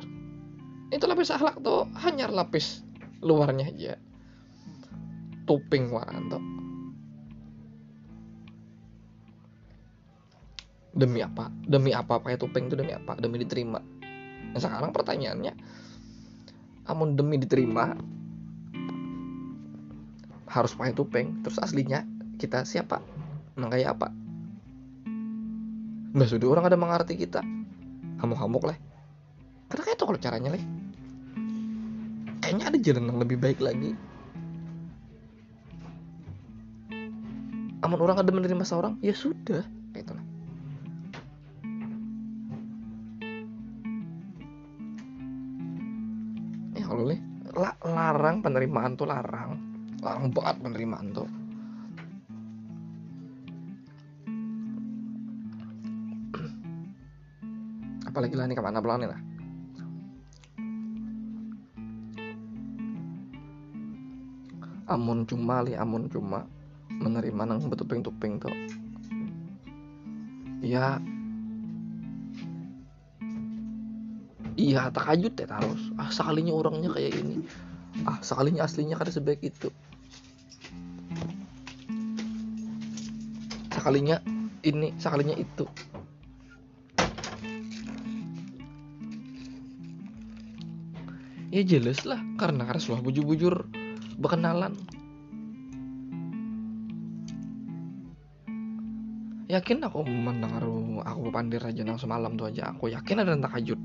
itu 0.89 1.05
lapis 1.05 1.31
akhlak 1.31 1.59
tuh 1.61 1.85
hanya 2.01 2.25
lapis 2.33 2.81
luarnya 3.21 3.69
aja. 3.69 3.93
Topeng 5.45 5.89
Waranto 5.89 6.37
demi 10.99 11.23
apa? 11.23 11.47
Demi 11.63 11.95
apa 11.95 12.19
pakai 12.19 12.35
topeng 12.35 12.67
itu 12.67 12.75
demi 12.75 12.91
apa? 12.91 13.15
Demi 13.15 13.39
diterima. 13.39 13.79
Nah 14.51 14.59
sekarang 14.59 14.91
pertanyaannya 14.91 15.55
amun 16.89 17.13
demi 17.13 17.37
diterima 17.37 17.93
harus 20.49 20.73
pakai 20.73 20.97
topeng 20.97 21.39
terus 21.41 21.55
aslinya 21.63 22.03
kita 22.35 22.67
siapa? 22.67 22.99
Emang 23.55 23.71
kayak 23.71 23.95
apa? 23.95 24.11
Mbak 26.09 26.27
sudah 26.27 26.47
orang 26.51 26.65
ada 26.67 26.75
mengerti 26.75 27.15
kita. 27.15 27.39
Hamuk-hamuk 28.19 28.67
lah. 28.67 28.75
Karena 29.71 29.81
kayak 29.87 29.95
itu 29.95 30.03
kalau 30.03 30.19
caranya 30.19 30.51
lah 30.57 30.63
kayaknya 32.49 32.65
ada 32.73 32.79
jalan 32.81 33.05
yang 33.13 33.19
lebih 33.21 33.37
baik 33.37 33.61
lagi. 33.61 33.93
Amun 37.85 38.01
orang 38.01 38.17
ada 38.17 38.33
menerima 38.33 38.65
seorang? 38.65 38.97
Ya 39.05 39.13
sudah 39.13 39.61
larang 47.83 48.43
penerimaan 48.43 48.99
tuh 48.99 49.07
larang. 49.07 49.55
Larang 50.03 50.31
banget 50.35 50.55
penerimaan 50.59 51.07
tuh. 51.15 51.29
Apalagi 58.03 58.35
lah 58.35 58.45
nih 58.49 58.57
ke 58.57 58.63
mana 58.63 58.83
pelan 58.83 58.99
nih 59.05 59.09
lah? 59.15 59.21
Amun 64.89 65.21
cuma 65.29 65.61
li 65.61 65.77
amun 65.77 66.09
cuma 66.09 66.49
menerima 66.89 67.41
nang 67.45 67.61
betuping 67.69 68.01
tuping 68.01 68.41
tuh. 68.41 68.51
Ya. 70.59 70.97
Iya 74.59 74.91
takajut 74.91 75.31
ya 75.39 75.47
terus. 75.47 75.93
Ah 75.95 76.11
sekalinya 76.11 76.51
orangnya 76.51 76.91
kayak 76.91 77.15
ini 77.15 77.39
ah 78.07 78.19
sekalinya 78.21 78.65
aslinya 78.65 78.95
kada 78.95 79.11
sebaik 79.13 79.41
itu. 79.43 79.69
Sekalinya 83.73 84.21
ini 84.65 84.93
sekalinya 84.99 85.35
itu. 85.35 85.65
Ya 91.49 91.65
jelas 91.65 92.05
lah 92.05 92.21
karena 92.37 92.67
karena 92.69 92.81
suah 92.81 93.01
bujur-bujur 93.01 93.65
berkenalan. 94.21 94.77
Yakin 99.49 99.81
aku 99.81 100.05
mendengar 100.05 100.61
aku 101.01 101.33
pandir 101.33 101.65
aja 101.65 101.81
nang 101.81 101.97
semalam 101.97 102.37
tuh 102.37 102.53
aja. 102.53 102.69
Aku 102.69 102.85
yakin 102.85 103.25
ada 103.25 103.33
takajut 103.33 103.81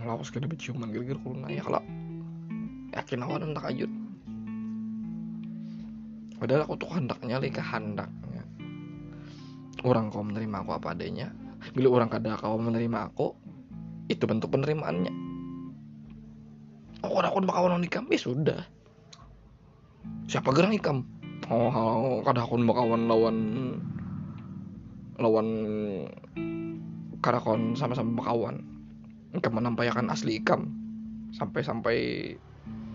kalau 0.00 0.16
aku 0.16 0.24
sekali 0.24 0.48
berciuman 0.48 0.88
gara-gara 0.90 1.20
kalau 1.60 1.82
yakin 3.00 3.24
aku 3.24 3.32
ada 3.40 3.46
takajut 3.56 3.90
padahal 6.36 6.62
aku 6.68 6.74
tuh 6.76 6.90
hendaknya 6.92 7.36
lagi 7.40 7.52
kehendaknya 7.52 8.30
orang 9.84 10.12
kau 10.12 10.24
menerima 10.24 10.56
aku 10.64 10.70
apa 10.76 10.88
adanya. 10.92 11.32
Bila 11.76 12.00
orang 12.00 12.08
kada 12.12 12.36
kau 12.40 12.56
menerima 12.56 12.98
aku 13.12 13.36
itu 14.10 14.24
bentuk 14.26 14.52
penerimaannya. 14.52 15.12
Oh 17.00 17.16
kada 17.16 17.32
aku 17.32 17.44
bakawan 17.44 17.80
nikam 17.80 18.04
ya 18.12 18.20
sudah. 18.20 18.60
Siapa 20.28 20.52
gerang 20.52 20.76
ikam 20.76 21.04
oh 21.48 22.20
kada 22.22 22.44
aku 22.44 22.60
bakawan 22.60 23.08
lawan 23.08 23.36
lawan 25.20 25.48
karakon 27.20 27.76
sama-sama 27.76 28.20
bakawan. 28.20 28.64
Ikam 29.36 29.56
menampakkan 29.56 30.10
asli 30.10 30.42
ikam. 30.42 30.74
Sampai-sampai 31.30 32.34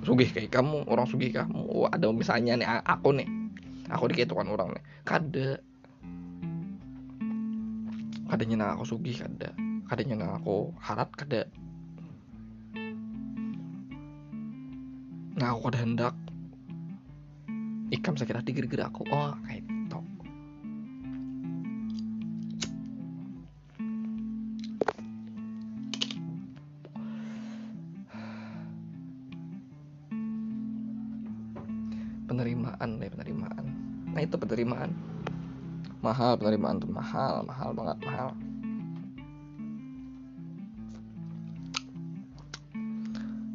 sugih 0.05 0.29
kayak 0.29 0.53
kamu 0.53 0.85
orang 0.85 1.09
sugih 1.09 1.33
kamu. 1.33 1.65
Oh, 1.65 1.89
ada 1.89 2.05
misalnya 2.13 2.53
nih 2.61 2.69
aku 2.85 3.09
nih. 3.17 3.25
Aku 3.89 4.05
dikitukan 4.05 4.45
orang 4.45 4.77
nih. 4.77 4.83
Kada. 5.01 5.49
Kadanya 8.29 8.55
nang 8.61 8.69
aku 8.77 8.85
sugih 8.85 9.17
kada. 9.17 9.49
Kadanya 9.89 10.13
nang 10.21 10.31
aku 10.37 10.69
harat 10.77 11.09
kada. 11.17 11.49
Nah 15.35 15.47
aku 15.49 15.59
kada 15.73 15.79
hendak. 15.81 16.13
Ikam 17.89 18.13
sakit 18.13 18.37
hati 18.37 18.53
gara-gara 18.53 18.85
aku. 18.89 19.09
Oh 19.09 19.33
kayak 19.49 19.64
mahal 36.05 36.37
penerimaan 36.37 36.77
tuh 36.77 36.89
mahal 36.93 37.41
mahal 37.41 37.73
banget 37.73 37.97
mahal. 38.05 38.29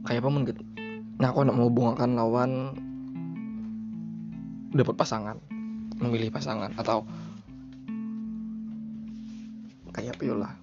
Kayak 0.02 0.26
apa 0.26 0.38
gitu? 0.50 0.62
Nah 1.22 1.30
aku 1.30 1.46
nak 1.46 1.54
mau 1.54 1.70
hubungkan 1.70 2.18
lawan 2.18 2.74
dapat 4.74 4.94
pasangan 4.98 5.38
memilih 6.02 6.34
pasangan 6.34 6.74
atau 6.74 7.06
kayak 9.94 10.18
lah 10.34 10.54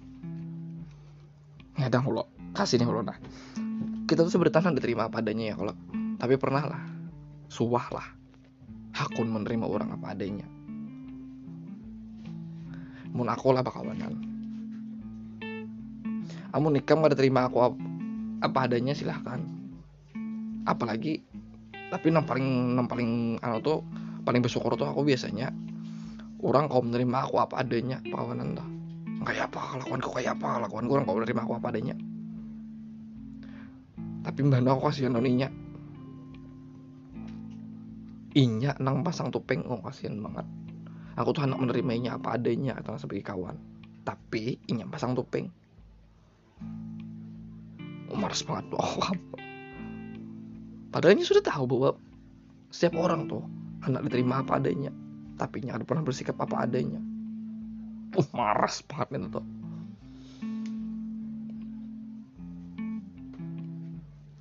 ngadang 1.78 2.04
lo 2.12 2.28
kasih 2.52 2.76
nih 2.76 2.88
lo 2.92 3.00
nah. 3.00 3.16
Kita 4.08 4.24
tuh 4.24 4.32
sebenarnya 4.32 4.72
diterima 4.76 5.08
apa 5.08 5.20
adanya 5.24 5.52
ya 5.52 5.54
kalau 5.56 5.72
tapi 6.20 6.36
pernah 6.36 6.64
lah. 6.68 6.82
Suah 7.48 7.88
lah. 7.88 8.08
Hakun 8.92 9.30
menerima 9.30 9.64
orang 9.64 9.94
apa 9.94 10.12
adanya 10.12 10.57
mun 13.18 13.26
aku 13.26 13.50
lah 13.50 13.66
bakawanan. 13.66 14.14
Amun 16.54 16.78
nikah 16.78 16.94
gak 16.94 17.18
terima 17.18 17.50
aku 17.50 17.58
ap 17.66 17.74
apa 18.38 18.70
adanya 18.70 18.94
silahkan. 18.94 19.42
Apalagi 20.62 21.26
tapi 21.90 22.14
yang 22.14 22.22
paling 22.22 22.78
yang 22.78 22.86
paling 22.86 23.10
anu 23.42 23.58
tuh 23.58 23.82
paling 24.22 24.38
bersyukur 24.38 24.78
tuh 24.78 24.86
aku 24.86 25.02
biasanya 25.02 25.50
orang 26.44 26.70
kau 26.70 26.84
menerima 26.84 27.18
aku 27.26 27.42
apa 27.42 27.64
adanya 27.64 27.98
kawanan 28.06 28.54
tuh 28.54 28.68
kayak 29.26 29.50
apa 29.50 29.82
lakukan 29.82 30.00
kau 30.04 30.14
kayak 30.14 30.38
apa 30.38 30.62
lakukan 30.62 30.86
orang 30.86 31.02
kau 31.02 31.18
menerima 31.18 31.40
aku 31.42 31.52
apa 31.58 31.66
adanya. 31.74 31.96
Tapi 34.22 34.38
mbak 34.46 34.62
aku 34.62 34.82
kasihan 34.86 35.18
noninya 35.18 35.50
inya 38.38 38.76
nang 38.78 39.02
pasang 39.02 39.34
topeng 39.34 39.66
oh 39.66 39.82
kasihan 39.82 40.20
banget 40.22 40.46
aku 41.18 41.34
tuh 41.34 41.42
anak 41.44 41.58
menerimanya 41.58 42.14
apa 42.14 42.38
adanya 42.38 42.78
atau 42.78 42.94
sebagai 42.94 43.26
kawan 43.26 43.58
tapi 44.06 44.62
inya 44.70 44.86
pasang 44.86 45.18
topeng 45.18 45.50
banget 48.18 48.64
tuh 48.72 48.80
oh, 48.80 49.12
Padahal 50.88 51.20
ini 51.20 51.24
sudah 51.24 51.44
tahu 51.44 51.68
bahwa 51.68 51.90
setiap 52.72 52.96
orang 52.96 53.28
tuh 53.28 53.44
hendak 53.84 54.08
diterima 54.08 54.40
apa 54.40 54.56
adanya, 54.56 54.88
tapi 55.36 55.60
ada 55.68 55.84
pernah 55.84 56.00
bersikap 56.00 56.40
apa 56.40 56.64
adanya. 56.64 57.00
Uh, 58.16 58.24
maras 58.32 58.80
banget 58.88 59.20
itu 59.20 59.28
tuh. 59.36 59.46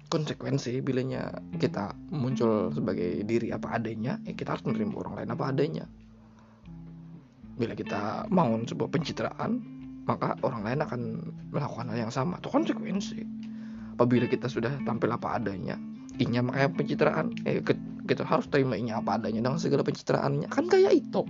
Konsekuensi 0.08 0.80
bilanya 0.80 1.36
kita 1.60 1.92
muncul 2.16 2.72
sebagai 2.72 3.28
diri 3.28 3.52
apa 3.52 3.76
adanya, 3.76 4.16
ya 4.24 4.32
kita 4.32 4.56
harus 4.56 4.64
menerima 4.64 4.96
orang 4.96 5.14
lain 5.20 5.36
apa 5.36 5.44
adanya. 5.52 5.86
Bila 7.58 7.74
kita 7.74 8.30
mau 8.30 8.54
sebuah 8.54 8.90
pencitraan, 8.94 9.62
maka 10.06 10.38
orang 10.46 10.62
lain 10.64 10.80
akan 10.86 11.02
melakukan 11.52 11.90
hal 11.90 12.08
yang 12.08 12.14
sama. 12.14 12.38
Itu 12.38 12.54
konsekuensi. 12.54 13.20
Apabila 13.98 14.30
kita 14.30 14.46
sudah 14.46 14.78
tampil 14.86 15.10
apa 15.10 15.42
adanya, 15.42 15.76
inya 16.22 16.46
makanya 16.46 16.70
pencitraan. 16.78 17.34
Eh 17.50 17.66
kita 18.08 18.24
harus 18.24 18.46
terima 18.48 18.78
inya 18.78 19.02
apa 19.02 19.18
adanya 19.18 19.42
dengan 19.42 19.58
segala 19.58 19.82
pencitraannya. 19.82 20.48
Kan 20.54 20.70
kayak 20.70 20.94
itu. 20.96 21.26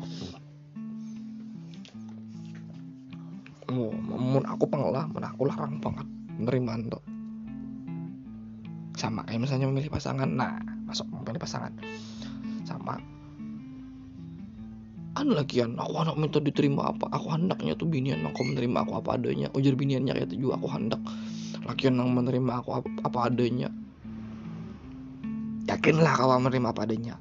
Mun 3.71 4.43
aku 4.47 4.67
pengelah 4.67 5.07
aku 5.11 5.43
larang 5.47 5.79
banget 5.83 6.07
menerima 6.39 6.87
tuh 6.87 7.03
sama 8.97 9.21
kayak 9.29 9.45
misalnya 9.45 9.69
memilih 9.69 9.93
pasangan. 9.93 10.25
Nah 10.25 10.57
masuk 10.89 11.05
memilih 11.13 11.37
pasangan. 11.37 11.71
Sama 12.65 12.97
anu 15.17 15.33
lagian 15.33 15.73
aku 15.81 15.93
anak 15.97 16.15
minta 16.15 16.37
diterima 16.37 16.93
apa? 16.93 17.09
Aku 17.09 17.33
hendaknya 17.33 17.73
tuh 17.73 17.89
binian 17.89 18.21
aku 18.21 18.45
menerima 18.45 18.85
aku 18.85 18.93
apa 19.01 19.17
adanya. 19.17 19.49
Ujar 19.57 19.73
biniannya 19.73 20.13
kayak 20.13 20.29
itu 20.29 20.45
juga 20.45 20.61
aku 20.61 20.67
hendak. 20.69 21.01
Lagian 21.65 21.97
yang 21.97 22.13
menerima 22.13 22.51
aku 22.61 22.69
apa, 23.01 23.19
adanya. 23.27 23.73
Yakinlah 25.67 26.13
kau 26.15 26.31
menerima 26.37 26.67
apa 26.71 26.81
adanya. 26.85 27.15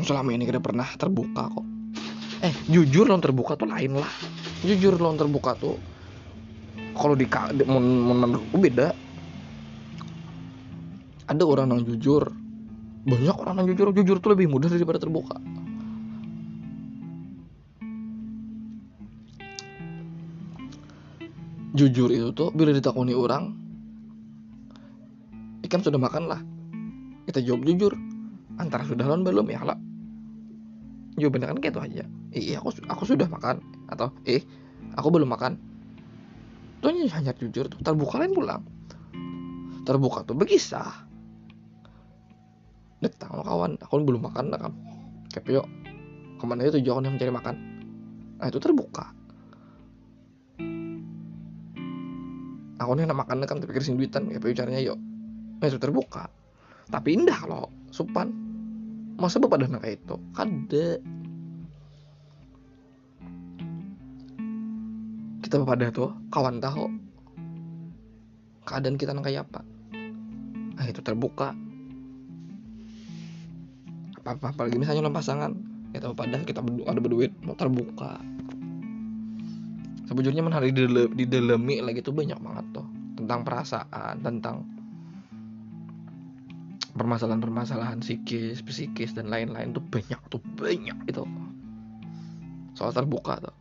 Selama 0.00 0.32
ini 0.32 0.44
kita 0.46 0.60
pernah 0.60 0.86
terbuka 0.96 1.50
kok. 1.50 1.66
Eh 2.44 2.52
jujur 2.68 3.08
lo 3.08 3.16
terbuka 3.18 3.56
tuh 3.58 3.68
lain 3.68 3.96
lah. 3.96 4.12
Jujur 4.64 4.96
lo 4.96 5.12
terbuka 5.16 5.56
tuh 5.56 5.76
kalau 6.96 7.16
di 7.16 7.26
menurutku 7.64 8.56
beda. 8.56 8.94
Ada 11.26 11.42
orang 11.42 11.74
yang 11.74 11.82
jujur 11.82 12.45
banyak 13.06 13.36
orang 13.38 13.54
yang 13.62 13.66
jujur 13.70 13.94
jujur 13.94 14.16
tuh 14.18 14.34
lebih 14.34 14.50
mudah 14.50 14.66
daripada 14.66 14.98
terbuka. 14.98 15.38
Jujur 21.76 22.08
itu 22.10 22.34
tuh 22.34 22.50
bila 22.50 22.74
ditakuni 22.74 23.14
orang 23.14 23.54
ikan 25.70 25.80
sudah 25.86 26.00
makan 26.02 26.24
lah. 26.26 26.40
Kita 27.30 27.38
jawab 27.42 27.62
jujur. 27.62 27.94
Antara 28.56 28.82
sudah 28.88 29.04
non 29.06 29.22
belum 29.22 29.46
ya 29.52 29.62
lah. 29.62 29.78
Jawabannya 31.20 31.52
kan 31.52 31.58
gitu 31.60 31.78
aja. 31.78 32.04
Iya 32.32 32.58
aku 32.58 32.74
aku 32.90 33.02
sudah 33.06 33.28
makan. 33.30 33.62
Atau 33.86 34.10
eh 34.26 34.42
aku 34.98 35.14
belum 35.14 35.30
makan. 35.30 35.60
Tuh 36.82 36.90
hanya 36.90 37.36
jujur 37.38 37.70
tuh. 37.70 37.78
Terbuka 37.84 38.18
lain 38.18 38.34
pulang 38.34 38.64
terbuka 39.86 40.26
tuh 40.26 40.34
begisah 40.34 41.05
datang 43.06 43.42
kawan. 43.46 43.78
Aku 43.80 44.02
belum 44.02 44.26
makan 44.26 44.50
kan 44.50 44.72
yuk. 45.48 45.66
Ke 46.36 46.44
mana 46.44 46.66
itu 46.66 46.80
tujuan 46.80 47.06
yang 47.06 47.14
mencari 47.16 47.32
makan? 47.32 47.54
Nah 48.36 48.46
itu 48.50 48.58
terbuka. 48.60 49.14
Aku 52.76 52.92
nih 52.92 53.08
nak 53.08 53.24
makan 53.24 53.46
kan 53.48 53.56
tapi 53.62 53.80
sing 53.80 53.96
duitan. 53.96 54.28
Ya 54.28 54.38
caranya 54.40 54.80
yuk. 54.82 54.98
Nah, 55.56 55.66
itu 55.66 55.80
terbuka. 55.80 56.28
Tapi 56.92 57.16
indah 57.16 57.40
loh 57.48 57.72
supan 57.88 58.28
masa 59.16 59.40
bapak 59.40 59.64
dan 59.64 59.80
kayak 59.80 59.96
itu? 60.04 60.16
Kada 60.36 60.86
kita 65.40 65.62
pada 65.64 65.86
tuh 65.88 66.10
kawan 66.28 66.60
tahu. 66.60 66.84
Keadaan 68.66 68.98
kita 68.98 69.14
kayak 69.14 69.46
apa? 69.46 69.62
Nah 70.76 70.84
itu 70.84 71.00
terbuka 71.00 71.54
apa 74.26 74.34
apa 74.34 74.46
apalagi 74.50 74.76
misalnya 74.82 75.06
lo 75.06 75.14
pasangan 75.14 75.54
kita 75.94 76.10
pada 76.12 76.42
kita 76.42 76.60
ada 76.60 76.98
berduit 76.98 77.30
mau 77.46 77.54
terbuka 77.54 78.18
Sejujurnya 80.06 80.38
mana 80.38 80.62
di 80.62 80.70
didalami 81.18 81.82
lagi 81.82 81.98
tuh 81.98 82.14
banyak 82.14 82.38
banget 82.38 82.66
tuh 82.70 82.86
tentang 83.18 83.42
perasaan, 83.42 84.22
tentang 84.22 84.62
permasalahan-permasalahan 86.94 87.98
psikis, 87.98 88.62
psikis 88.62 89.18
dan 89.18 89.26
lain-lain 89.26 89.74
tuh 89.74 89.82
banyak 89.82 90.20
tuh 90.30 90.38
banyak 90.54 90.94
itu. 91.10 91.26
Soal 92.78 92.94
terbuka 92.94 93.42
tuh. 93.42 93.56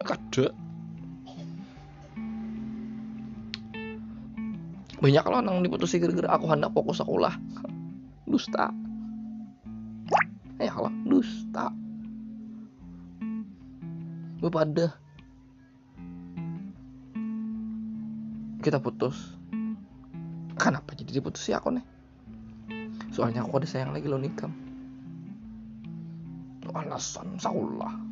Ada 0.00 0.54
banyak 5.00 5.24
loh 5.24 5.40
nang 5.40 5.64
diputusi 5.64 5.96
gara-gara 5.96 6.36
aku 6.36 6.44
hendak 6.52 6.76
fokus 6.76 7.00
sekolah. 7.00 7.32
Dusta. 8.28 8.68
Ya 10.60 10.72
Allah 10.76 10.92
dusta. 11.08 11.72
Pada 14.40 14.92
kita 18.60 18.76
putus. 18.76 19.16
Kenapa 20.60 20.92
jadi 20.92 21.16
diputus 21.16 21.48
sih 21.48 21.56
aku 21.56 21.72
nih? 21.80 21.84
Soalnya 23.16 23.40
aku 23.40 23.56
ada 23.56 23.64
sayang 23.64 23.96
lagi 23.96 24.04
lo 24.04 24.20
nikam. 24.20 24.52
Alasan 26.70 27.40
saulah 27.40 28.10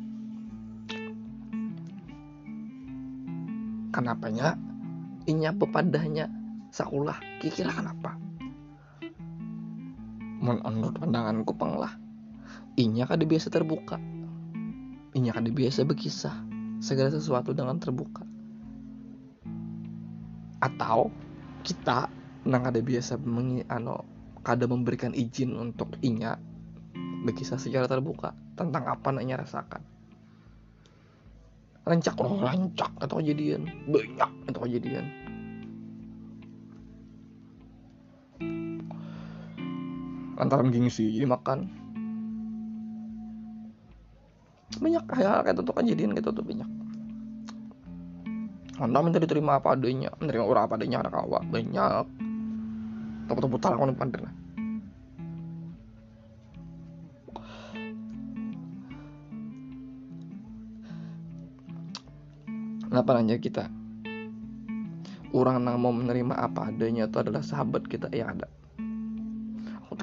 kenapanya? 3.99 4.55
Inya 5.27 5.53
pepadahnya 5.53 6.38
sakulah 6.69 7.17
kira 7.41 7.73
kenapa? 7.73 8.15
Menurut 10.39 10.95
pandanganku 10.95 11.51
penglah 11.57 11.93
inya 12.79 13.03
kada 13.03 13.27
biasa 13.27 13.51
terbuka. 13.51 13.99
Ini 15.09 15.33
akan 15.33 15.51
biasa 15.51 15.83
berkisah 15.83 16.35
segala 16.79 17.11
sesuatu 17.11 17.51
dengan 17.51 17.75
terbuka. 17.81 18.23
Atau 20.63 21.11
kita 21.65 22.07
nang 22.47 22.63
ada 22.63 22.79
biasa 22.79 23.19
mengi, 23.19 23.67
ano, 23.67 24.05
kada 24.45 24.63
memberikan 24.63 25.11
izin 25.11 25.59
untuk 25.59 25.91
inya 25.99 26.39
berkisah 27.27 27.59
secara 27.59 27.89
terbuka 27.89 28.31
tentang 28.55 28.87
apa 28.87 29.11
nanya 29.11 29.43
rasakan. 29.43 29.83
Rancak 31.83 32.15
loh 32.21 32.39
rancak 32.39 32.91
atau 33.01 33.17
kejadian 33.19 33.65
banyak 33.89 34.31
atau 34.51 34.59
kejadian 34.63 35.28
lantaran 40.39 40.71
gengsi 40.71 41.11
jadi 41.19 41.27
makan 41.27 41.67
banyak 44.79 45.03
hal 45.11 45.43
kayak 45.43 45.59
itu 45.59 45.61
tuh 45.67 45.75
kejadian 45.75 46.15
gitu 46.15 46.31
tuh 46.31 46.45
banyak 46.45 46.69
anda 48.79 49.03
minta 49.03 49.19
diterima 49.19 49.59
apa 49.59 49.75
adanya 49.75 50.07
menerima 50.15 50.45
orang 50.47 50.63
apa 50.63 50.73
adanya 50.79 50.97
ada 51.03 51.11
kawa 51.11 51.43
banyak 51.43 52.05
tuh 53.27 53.49
putar 53.51 53.75
aku 53.75 53.91
pandai 53.93 54.23
lah 54.23 54.33
Kenapa 62.89 63.21
nanya 63.21 63.37
kita? 63.37 63.69
Orang 65.29 65.61
yang 65.61 65.77
mau 65.77 65.93
menerima 65.93 66.33
apa 66.33 66.73
adanya 66.73 67.05
itu 67.05 67.21
adalah 67.21 67.45
sahabat 67.45 67.85
kita 67.85 68.09
yang 68.09 68.33
ada. 68.33 68.49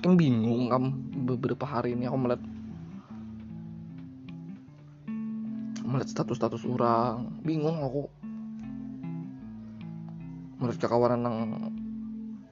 Kan 0.01 0.15
bingung 0.15 0.71
kan 0.71 0.93
beberapa 1.27 1.65
hari 1.67 1.99
ini 1.99 2.07
aku 2.07 2.19
melihat 2.21 2.43
melihat 5.87 6.09
status-status 6.11 6.63
orang. 6.69 7.41
Bingung 7.43 7.81
aku. 7.83 8.07
Melihat 10.63 10.87
kekawanan 10.87 11.21
nang 11.21 11.37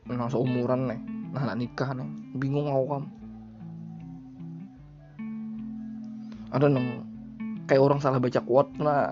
nang 0.04 0.28
seumuran 0.28 0.90
nih 0.90 1.00
nah 1.34 1.56
nikah 1.56 1.90
nih. 1.96 2.08
Bingung 2.38 2.70
aku 2.70 2.86
kan 2.94 3.04
ada 6.54 6.70
nang 6.70 7.02
kayak 7.66 7.82
orang 7.82 7.98
salah 7.98 8.22
baca 8.22 8.38
quote 8.46 8.70
nah 8.78 9.10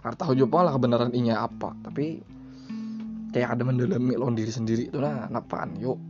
karena 0.00 0.16
tahu 0.16 0.32
juga 0.32 0.64
lah 0.64 0.72
kebenaran 0.72 1.12
inya 1.12 1.44
apa 1.44 1.76
tapi 1.84 2.24
kayak 3.36 3.58
ada 3.58 3.62
mendalami 3.68 4.16
lawan 4.16 4.32
diri 4.32 4.48
sendiri 4.48 4.88
itu 4.88 4.96
nah 4.96 5.28
napaan 5.28 5.76
yuk 5.76 6.00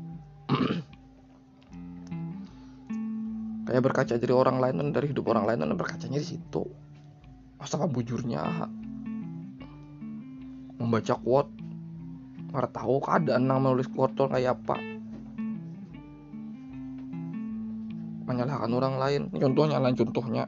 kayak 3.67 3.83
berkaca 3.83 4.15
dari 4.17 4.35
orang 4.35 4.63
lain 4.63 4.75
dan 4.81 4.89
dari 4.95 5.13
hidup 5.13 5.29
orang 5.31 5.47
lain 5.49 5.61
dan 5.65 5.77
berkacanya 5.77 6.19
di 6.23 6.29
situ. 6.37 6.65
Masa 7.61 7.87
bujurnya. 7.89 8.69
Membaca 10.77 11.15
quote. 11.19 11.51
Nggak 12.53 12.73
tahu 12.73 13.01
keadaan 13.03 13.49
yang 13.49 13.61
menulis 13.61 13.89
quote 13.91 14.17
kayak 14.17 14.57
apa. 14.61 14.77
Menyalahkan 18.27 18.73
orang 18.73 18.95
lain. 19.01 19.23
Contohnya 19.35 19.83
lain 19.83 19.97
contohnya. 19.97 20.45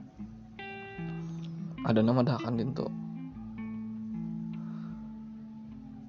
Ada 1.84 2.04
nama 2.04 2.20
dahakan 2.20 2.60
itu 2.60 2.86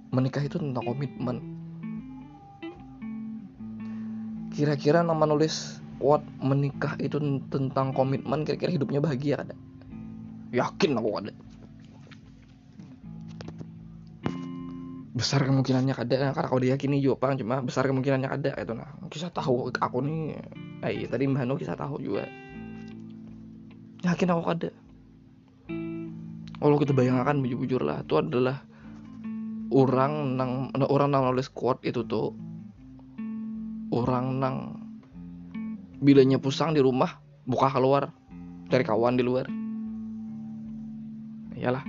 menikah 0.10 0.42
itu 0.42 0.58
tentang 0.58 0.86
komitmen 0.86 1.38
kira-kira 4.60 5.00
nama 5.08 5.24
nulis 5.24 5.80
kuat 6.04 6.20
menikah 6.44 7.00
itu 7.00 7.16
tentang 7.48 7.96
komitmen 7.96 8.44
kira-kira 8.44 8.76
hidupnya 8.76 9.00
bahagia 9.00 9.40
ada? 9.40 9.56
Yakin 10.52 11.00
aku 11.00 11.10
ada. 11.16 11.32
Besar 15.16 15.48
kemungkinannya 15.48 15.96
ada 15.96 16.36
karena 16.36 16.44
kau 16.52 16.60
diyakini 16.60 17.00
juga 17.00 17.24
bang 17.24 17.40
cuma 17.40 17.64
besar 17.64 17.88
kemungkinannya 17.88 18.28
ada 18.28 18.52
itu 18.60 18.76
nah 18.76 18.92
kisah 19.08 19.32
tahu 19.32 19.72
aku 19.72 19.98
nih 20.04 20.36
eh 20.84 20.92
iya, 20.92 21.08
tadi 21.08 21.24
mbak 21.32 21.48
Nu 21.48 21.56
kisah 21.56 21.80
tahu 21.80 22.04
juga. 22.04 22.28
Yakin 24.04 24.28
aku 24.28 24.44
ada. 24.44 24.70
Kalau 26.60 26.76
kita 26.76 26.92
bayangkan 26.92 27.40
bujur-bujur 27.40 27.80
lah 27.80 28.04
itu 28.04 28.20
adalah 28.20 28.60
orang 29.72 30.36
nang 30.36 30.52
orang 30.76 31.16
nang 31.16 31.32
nulis 31.32 31.48
quote 31.48 31.80
itu 31.88 32.04
tuh 32.04 32.36
orang 34.00 34.26
nang 34.40 34.56
bilanya 36.00 36.40
pusang 36.40 36.72
di 36.72 36.80
rumah 36.80 37.20
buka 37.44 37.68
keluar 37.76 38.16
cari 38.72 38.84
kawan 38.88 39.20
di 39.20 39.24
luar. 39.26 39.46
Iyalah. 41.60 41.84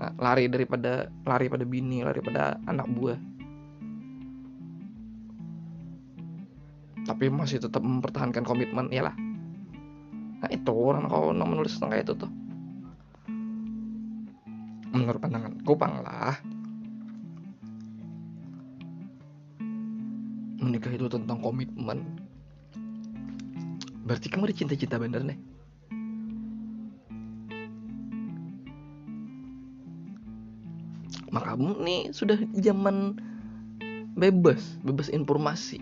Nah, 0.00 0.12
lari 0.16 0.48
daripada 0.48 1.12
lari 1.28 1.52
pada 1.52 1.64
bini 1.68 2.00
lari 2.00 2.24
pada 2.24 2.56
anak 2.64 2.88
buah. 2.88 3.18
Tapi 7.04 7.24
masih 7.28 7.60
tetap 7.60 7.84
mempertahankan 7.84 8.46
komitmen 8.46 8.88
iyalah. 8.88 9.12
Nah 10.40 10.48
itu 10.48 10.72
orang 10.72 11.04
kau 11.10 11.34
menulis 11.36 11.76
tentang 11.76 12.00
itu 12.00 12.12
tuh. 12.16 12.30
Menurut 14.90 15.20
pandangan 15.20 15.54
kupang 15.62 16.00
lah 16.00 16.40
menikah 20.60 20.92
itu 20.92 21.08
tentang 21.08 21.40
komitmen. 21.40 22.04
Berarti 24.04 24.28
kamu 24.28 24.52
dicinta-cinta 24.52 25.00
bener 25.00 25.24
nih? 25.24 25.38
Maka 31.30 31.54
kamu 31.54 31.80
nih 31.80 32.00
sudah 32.10 32.36
zaman 32.58 33.16
bebas 34.18 34.60
bebas 34.84 35.08
informasi. 35.08 35.80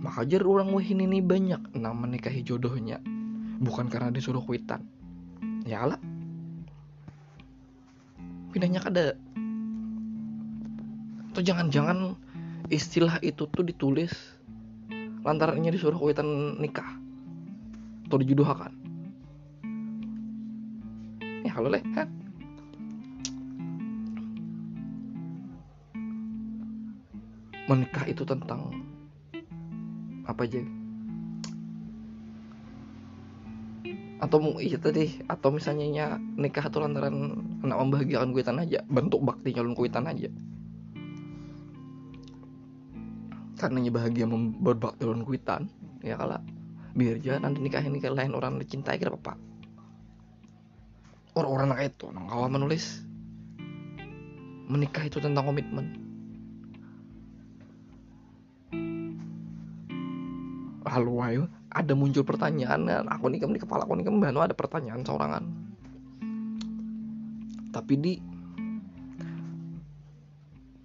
Maka 0.00 0.24
ajar 0.28 0.44
orang 0.44 0.72
wahin 0.72 1.00
ini 1.00 1.24
banyak 1.24 1.60
nama 1.76 1.96
menikahi 1.96 2.44
jodohnya. 2.44 3.00
Bukan 3.60 3.88
karena 3.88 4.12
disuruh 4.12 4.44
kuitan. 4.44 4.84
Ya 5.64 5.84
lah. 5.88 6.00
Pindahnya 8.52 8.80
kada 8.84 9.16
atau 11.34 11.42
jangan-jangan 11.42 12.14
istilah 12.72 13.20
itu 13.20 13.44
tuh 13.48 13.64
ditulis 13.64 14.12
lantarannya 15.24 15.72
disuruh 15.72 15.96
kuitan 15.96 16.60
nikah. 16.60 17.00
Atau 18.04 18.20
dijodohkan 18.20 18.84
ya 21.44 21.52
halo 21.52 21.68
leh 21.68 21.84
kan 21.92 22.08
menikah 27.64 28.04
itu 28.04 28.24
tentang 28.28 28.76
apa 30.24 30.44
aja? 30.44 30.60
Atau 34.20 34.56
iya 34.60 34.80
tadi 34.80 35.20
atau 35.28 35.52
misalnya 35.52 35.84
ya, 35.88 36.06
nikah 36.16 36.68
itu 36.68 36.80
lantaran 36.80 37.40
anak 37.64 37.76
membahagiakan 37.76 38.32
kuitan 38.36 38.60
aja 38.60 38.84
bentuk 38.88 39.20
bakti 39.20 39.52
calon 39.52 39.76
kuitan 39.76 40.08
aja 40.08 40.28
karena 43.64 43.88
bahagia 43.88 44.28
berbakti 44.60 45.00
calon 45.08 45.24
kuitan. 45.24 45.72
Ya 46.04 46.20
kalau 46.20 46.36
biar 46.94 47.16
aja 47.18 47.40
nanti 47.40 47.58
nikah 47.64 47.82
ini 47.82 47.98
lain 47.98 48.36
orang 48.36 48.60
dicintai 48.60 49.02
kira 49.02 49.10
apa 49.10 49.34
orang-orang 51.34 51.74
kayak 51.74 51.98
itu 51.98 52.06
nang 52.14 52.30
kawan 52.30 52.50
menulis 52.54 53.02
menikah 54.70 55.04
itu 55.04 55.20
tentang 55.20 55.44
komitmen. 55.44 55.92
Lalu 60.84 61.12
ayo 61.26 61.42
ada 61.68 61.92
muncul 61.92 62.24
pertanyaan 62.24 62.86
kan? 62.86 63.04
Aku 63.12 63.28
nih 63.28 63.42
di 63.44 63.60
kepala 63.60 63.84
aku 63.84 63.98
nih 63.98 64.08
kan 64.08 64.20
ada 64.40 64.56
pertanyaan 64.56 65.04
seorangan. 65.04 65.44
Tapi 67.74 67.94
di 67.98 68.12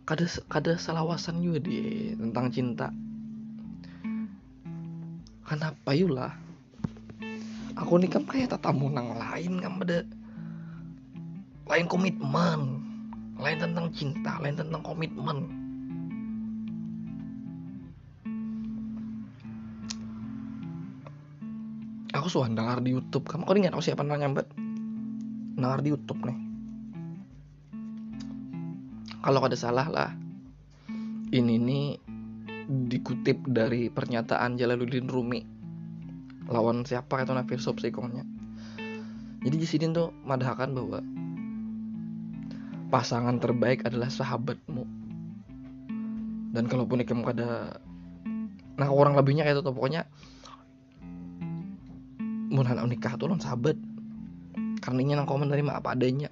kada 0.10 0.26
kada 0.50 0.74
selawasan 0.74 1.38
juga 1.46 1.62
di 1.62 2.10
tentang 2.18 2.50
cinta. 2.50 2.90
Kenapa 5.46 5.94
yulah 5.94 6.34
aku 7.78 8.02
nih 8.02 8.10
kan 8.10 8.26
kayak 8.26 8.58
tatamu 8.58 8.90
nang 8.90 9.14
lain 9.14 9.62
kan 9.62 9.78
ada 9.86 10.02
lain 11.70 11.86
komitmen. 11.86 12.82
Lain 13.38 13.56
tentang 13.62 13.94
cinta 13.94 14.42
lain 14.42 14.58
tentang 14.58 14.82
komitmen. 14.82 15.46
Aku 22.18 22.26
suka 22.28 22.50
dengar 22.50 22.82
di 22.82 22.98
YouTube. 22.98 23.30
Kamu 23.30 23.46
kau 23.46 23.54
ingat 23.54 23.78
aku 23.78 23.86
siapa 23.86 24.02
nanya 24.02 24.26
nyambat 24.26 24.50
dengar 25.54 25.86
di 25.86 25.94
YouTube 25.94 26.26
nih 26.26 26.49
kalau 29.22 29.42
ada 29.44 29.58
salah 29.60 29.88
lah. 29.90 30.12
Ini 31.30 31.56
nih 31.62 31.88
dikutip 32.90 33.46
dari 33.46 33.94
pernyataan 33.94 34.58
Jalaluddin 34.58 35.06
Rumi. 35.06 35.42
Lawan 36.50 36.82
siapa 36.82 37.22
itu 37.22 37.30
nafir 37.30 37.62
filsuf 37.62 37.78
kongnya 37.94 38.26
jadi 39.40 39.56
di 39.56 39.68
sini 39.68 39.86
tuh 39.96 40.12
madahkan 40.28 40.76
bahwa 40.76 41.00
pasangan 42.92 43.40
terbaik 43.40 43.88
adalah 43.88 44.12
sahabatmu. 44.12 44.84
Dan 46.52 46.66
kalaupun 46.68 47.06
kamu 47.06 47.24
ada 47.32 47.80
nah 48.80 48.88
orang 48.92 49.16
lebihnya 49.16 49.44
kayak 49.44 49.60
itu 49.60 49.64
tuh 49.64 49.76
pokoknya 49.76 50.08
anak 52.50 52.86
nikah 52.92 53.16
tuh 53.16 53.32
non 53.32 53.40
sahabat. 53.40 53.80
Karena 54.84 55.00
ini 55.00 55.14
kau 55.24 55.40
menerima 55.40 55.80
apa 55.80 55.96
adanya 55.96 56.29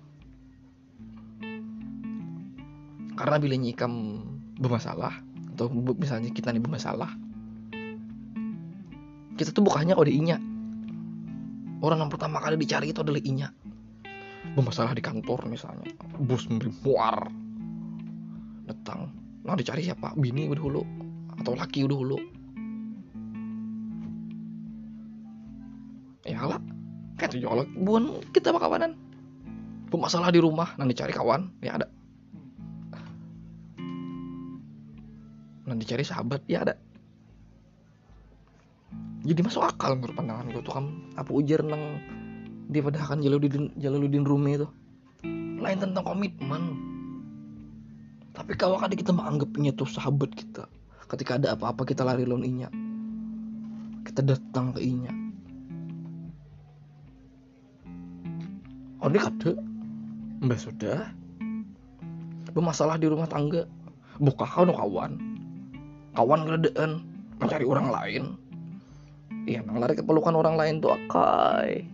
karena 3.18 3.36
bila 3.42 3.56
nyikam 3.58 4.22
bermasalah 4.62 5.26
atau 5.58 5.74
misalnya 5.98 6.30
kita 6.30 6.54
nih 6.54 6.62
bermasalah. 6.62 7.10
Kita 9.34 9.50
tuh 9.50 9.66
bukannya 9.66 9.98
kode 9.98 10.14
inya. 10.14 10.38
Orang 11.82 12.02
yang 12.06 12.14
pertama 12.14 12.38
kali 12.38 12.62
dicari 12.62 12.94
itu 12.94 13.02
adalah 13.02 13.22
inya. 13.26 13.50
Bermasalah 14.54 14.94
di 14.94 15.02
kantor 15.02 15.50
misalnya. 15.50 15.90
Bos 16.22 16.46
memberi 16.46 16.70
muar. 16.86 17.26
Datang. 18.70 19.10
Nah 19.46 19.58
dicari 19.58 19.82
siapa? 19.82 20.14
Bini 20.14 20.46
dulu. 20.54 20.82
Atau 21.42 21.58
laki 21.58 21.90
dulu. 21.90 22.18
Ya 26.26 26.46
lah. 26.46 26.62
Kayak 27.18 27.34
tuh 27.34 27.42
jolok 27.42 27.70
bukan 27.82 28.22
kita 28.30 28.54
apa 28.54 28.62
kawanan. 28.62 28.94
Masalah 29.90 30.30
di 30.30 30.38
rumah. 30.38 30.74
Nanti 30.78 30.94
cari 30.98 31.14
kawan. 31.14 31.62
Ya 31.66 31.82
ada 31.82 31.97
nanti 35.68 35.84
cari 35.84 36.04
sahabat 36.08 36.48
ya 36.48 36.64
ada. 36.64 36.80
Jadi 39.28 39.44
masuk 39.44 39.68
akal 39.68 40.00
menurut 40.00 40.16
pandangan 40.16 40.48
gue 40.48 40.64
tuh 40.64 40.72
kan 40.72 40.86
apa 41.20 41.28
ujar 41.36 41.60
nang 41.60 42.00
di 42.72 42.80
padahakan 42.80 43.20
Jaludin 43.20 43.76
Jaludin 43.76 44.24
Rumi 44.24 44.56
itu? 44.56 44.68
Lain 45.60 45.78
tentang 45.84 46.08
komitmen. 46.08 46.64
Tapi 48.32 48.56
kalau 48.56 48.80
kadang 48.80 48.96
kita 48.96 49.12
menganggapnya 49.12 49.76
tuh 49.76 49.90
sahabat 49.90 50.32
kita 50.32 50.72
ketika 51.12 51.36
ada 51.36 51.60
apa-apa 51.60 51.84
kita 51.84 52.08
lari 52.08 52.24
lawan 52.24 52.48
inya. 52.48 52.72
Kita 54.08 54.24
datang 54.24 54.72
ke 54.72 54.80
inya. 54.80 55.12
Oh 59.04 59.12
ini 59.12 59.20
kade. 59.20 59.52
Mbak 60.40 60.60
sudah. 60.64 61.12
Bermasalah 62.56 62.96
di 62.96 63.12
rumah 63.12 63.28
tangga. 63.28 63.68
Buka 64.18 64.48
kau 64.48 64.64
kawan 64.64 65.27
kawan 66.18 66.50
gedean 66.50 67.06
mencari 67.38 67.62
orang 67.70 67.88
lain. 67.94 68.24
Iya 69.46 69.62
nang 69.62 69.78
lari 69.78 69.94
kepelukan 69.94 70.34
orang 70.34 70.58
lain 70.58 70.82
tuh 70.82 70.98
akai. 70.98 71.86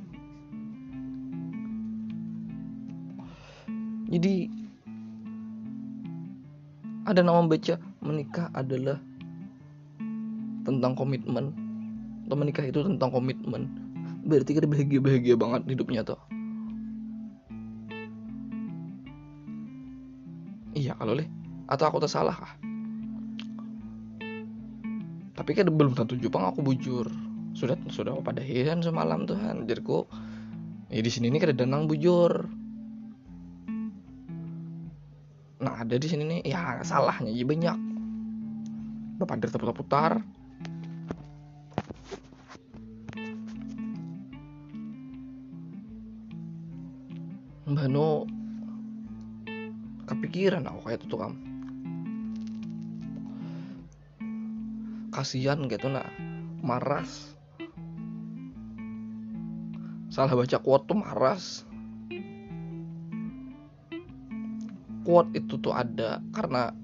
Jadi 4.08 4.48
ada 7.04 7.20
nama 7.20 7.44
baca 7.44 7.76
menikah 8.00 8.48
adalah 8.56 8.96
tentang 10.64 10.96
komitmen. 10.96 11.52
Atau 12.24 12.40
menikah 12.40 12.64
itu 12.64 12.80
tentang 12.80 13.12
komitmen. 13.12 13.68
Berarti 14.24 14.56
kita 14.56 14.64
bahagia 14.64 15.04
bahagia 15.04 15.36
banget 15.36 15.68
hidupnya 15.68 16.08
tuh. 16.08 16.22
Iya 20.74 20.96
kalau 20.96 21.20
leh 21.20 21.28
atau 21.68 21.86
aku 21.92 22.00
tersalah 22.02 22.34
kah 22.34 22.54
tapi 25.44 25.60
kan 25.60 25.68
belum 25.68 25.92
tentu 25.92 26.16
Jepang 26.16 26.48
aku 26.48 26.64
bujur. 26.64 27.04
Sudah 27.52 27.76
sudah 27.92 28.16
pada 28.24 28.40
hiran 28.40 28.80
semalam 28.80 29.28
Tuhan. 29.28 29.68
Jadiku 29.68 30.08
ya 30.88 31.04
di 31.04 31.12
sini 31.12 31.28
nih 31.28 31.44
kada 31.44 31.52
danang 31.52 31.84
bujur. 31.84 32.48
Nah 35.60 35.84
ada 35.84 36.00
di 36.00 36.08
sini 36.08 36.24
nih 36.24 36.40
ya 36.48 36.80
salahnya 36.88 37.28
ya 37.28 37.44
banyak. 37.44 37.76
Bapak 39.20 39.44
dari 39.44 39.52
putar-putar 39.52 40.24
kasihan 55.24 55.56
gitu 55.72 55.88
nah 55.88 56.04
maras. 56.60 57.32
Salah 60.12 60.36
baca 60.36 60.60
quote 60.60 60.84
tuh 60.84 61.00
maras. 61.00 61.64
Quote 65.08 65.32
itu 65.32 65.56
tuh 65.64 65.72
ada 65.72 66.20
karena 66.36 66.76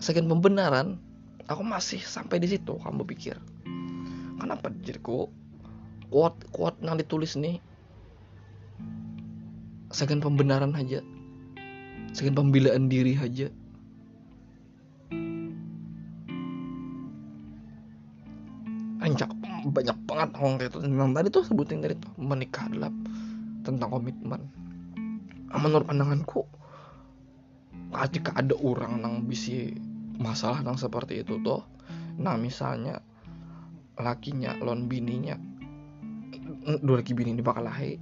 sekian 0.00 0.32
pembenaran 0.32 0.96
aku 1.44 1.60
masih 1.60 2.00
sampai 2.00 2.40
di 2.40 2.48
situ 2.48 2.80
kamu 2.80 3.04
pikir. 3.04 3.36
Kenapa 4.40 4.72
kok 5.04 5.28
kuat 6.08 6.40
kuat 6.56 6.80
yang 6.80 6.96
ditulis 6.96 7.36
nih 7.36 7.60
sekian 9.92 10.24
pembenaran 10.24 10.72
aja 10.72 11.04
sekian 12.16 12.32
pembelaan 12.32 12.88
diri 12.88 13.12
aja. 13.20 13.52
Anjak 19.04 19.28
banyak 19.68 19.98
banget 20.08 20.28
kayak 20.32 20.70
itu 20.72 20.78
tentang 20.80 21.12
tadi 21.12 21.28
tuh 21.28 21.44
sebutin 21.44 21.84
tadi 21.84 21.94
tuh 22.00 22.12
menikah 22.16 22.64
adalah 22.72 22.90
tentang 23.62 23.92
komitmen. 23.92 24.40
Menurut 25.52 25.84
pandanganku 25.84 26.48
ketika 27.92 28.34
ada 28.36 28.56
orang 28.58 29.04
yang 29.04 29.14
bisa 29.28 29.72
masalah 30.16 30.64
yang 30.64 30.76
seperti 30.76 31.22
itu 31.22 31.38
tuh 31.44 31.62
nah 32.16 32.34
misalnya 32.40 33.00
lakinya 34.00 34.56
lon 34.60 34.88
bininya 34.88 35.36
dua 36.80 37.00
laki 37.00 37.12
bini 37.12 37.36
ini 37.36 37.44
bakal 37.44 37.68
lahir 37.68 38.00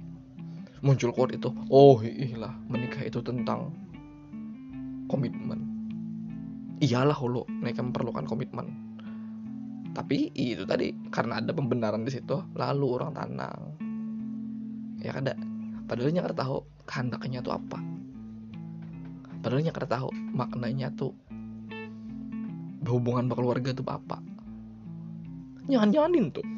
muncul 0.83 1.11
quote 1.11 1.35
itu 1.35 1.51
oh 1.71 1.99
iyalah 1.99 2.55
menikah 2.67 3.03
itu 3.03 3.19
tentang 3.23 3.71
komitmen. 5.07 5.59
Iyalah 6.83 7.17
lo 7.25 7.47
mereka 7.47 7.81
memerlukan 7.81 8.27
komitmen. 8.27 8.67
Tapi 9.95 10.33
itu 10.35 10.67
tadi 10.67 10.91
karena 11.07 11.39
ada 11.39 11.55
pembenaran 11.55 12.03
di 12.03 12.11
situ 12.11 12.35
lalu 12.51 12.99
orang 12.99 13.15
tanang 13.15 13.59
ya 14.99 15.15
kada 15.15 15.37
padahal 15.87 16.11
nyakar 16.11 16.33
tahu 16.35 16.57
kehendaknya 16.83 17.39
tuh 17.39 17.55
apa. 17.55 17.79
Padahal 19.39 19.61
nyakar 19.61 19.85
tahu 19.87 20.09
maknanya 20.33 20.91
tuh 20.97 21.13
berhubungan 22.83 23.31
berkeluarga 23.31 23.71
tuh 23.71 23.85
apa. 23.87 24.19
Jangan 25.71 25.89
janganin 25.95 26.33
tuh 26.33 26.54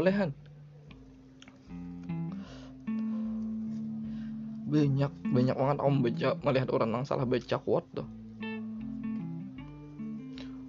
kalau 0.00 0.08
lehan 0.08 0.30
banyak 4.70 5.12
banyak 5.34 5.56
banget 5.58 5.78
om 5.82 5.96
baca 6.00 6.30
melihat 6.46 6.68
orang 6.70 6.90
yang 6.94 7.04
salah 7.04 7.26
baca 7.26 7.56
quote 7.58 7.90
tuh. 7.90 8.08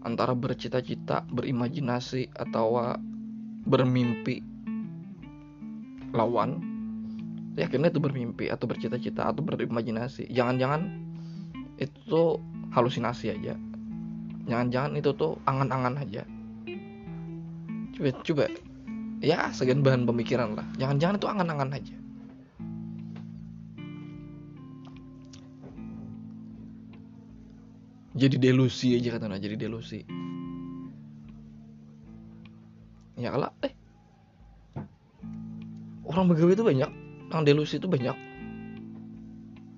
Antara 0.01 0.33
bercita-cita 0.33 1.29
berimajinasi 1.29 2.33
atau 2.33 2.97
bermimpi 3.61 4.41
lawan 6.17 6.65
yakinnya 7.53 7.93
itu 7.93 8.01
bermimpi 8.01 8.49
atau 8.49 8.65
bercita-cita 8.65 9.29
atau 9.29 9.45
berimajinasi. 9.45 10.33
Jangan-jangan 10.33 10.81
itu 11.77 12.41
halusinasi 12.73 13.37
aja. 13.37 13.53
Jangan-jangan 14.49 14.97
itu 14.97 15.13
tuh 15.13 15.37
angan-angan 15.45 16.01
aja. 16.01 16.25
Coba 17.93 18.09
coba 18.25 18.45
ya 19.21 19.53
segan 19.53 19.85
bahan 19.85 20.09
pemikiran 20.09 20.57
lah. 20.57 20.65
Jangan-jangan 20.81 21.15
itu 21.21 21.27
angan-angan 21.29 21.69
aja. 21.77 21.95
Jadi 28.11 28.35
delusi 28.41 28.97
aja 28.97 29.15
katanya 29.15 29.39
jadi 29.39 29.55
delusi. 29.55 30.03
Ya 33.15 33.37
lah 33.37 33.53
eh. 33.63 33.71
Orang 36.03 36.27
begawe 36.27 36.51
itu 36.51 36.65
banyak 36.65 36.91
yang 37.31 37.41
delusi 37.47 37.79
itu 37.79 37.87
banyak. 37.87 38.17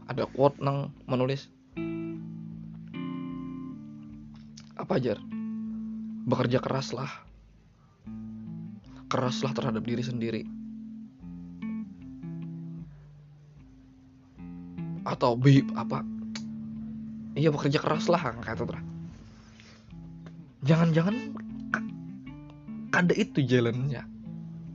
Ada 0.09 0.25
quote 0.33 0.57
nang 0.63 0.95
menulis 1.05 1.51
apa 4.73 4.99
aja 4.99 5.15
bekerja 6.27 6.59
keraslah 6.59 7.22
keraslah 9.13 9.53
terhadap 9.53 9.85
diri 9.85 10.01
sendiri. 10.01 10.41
Atau 15.05 15.37
bi 15.37 15.61
apa? 15.77 16.01
Iya 17.37 17.53
bekerja 17.53 17.77
keras 17.77 18.09
lah 18.09 18.21
kata 18.41 18.65
tuh 18.65 18.81
jangan-jangan 20.65 21.37
kada 22.89 23.13
itu 23.13 23.45
jalannya. 23.45 24.01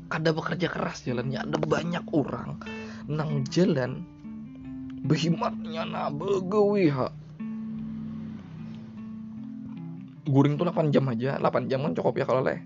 Kada 0.09 0.31
bekerja 0.33 0.71
keras 0.71 1.03
jalannya. 1.03 1.43
Ada 1.43 1.59
banyak 1.59 2.05
orang 2.15 2.63
nang 3.09 3.43
jalan 3.51 4.05
behimatnya 5.05 5.83
na 5.89 6.13
begawi 6.13 6.93
ha. 6.93 7.11
Guring 10.29 10.61
tuh 10.61 10.69
8 10.69 10.93
jam 10.93 11.09
aja. 11.09 11.41
8 11.41 11.73
jam 11.73 11.89
kan 11.89 11.97
cukup 11.97 12.21
ya 12.21 12.27
kalau 12.29 12.45
leh 12.45 12.61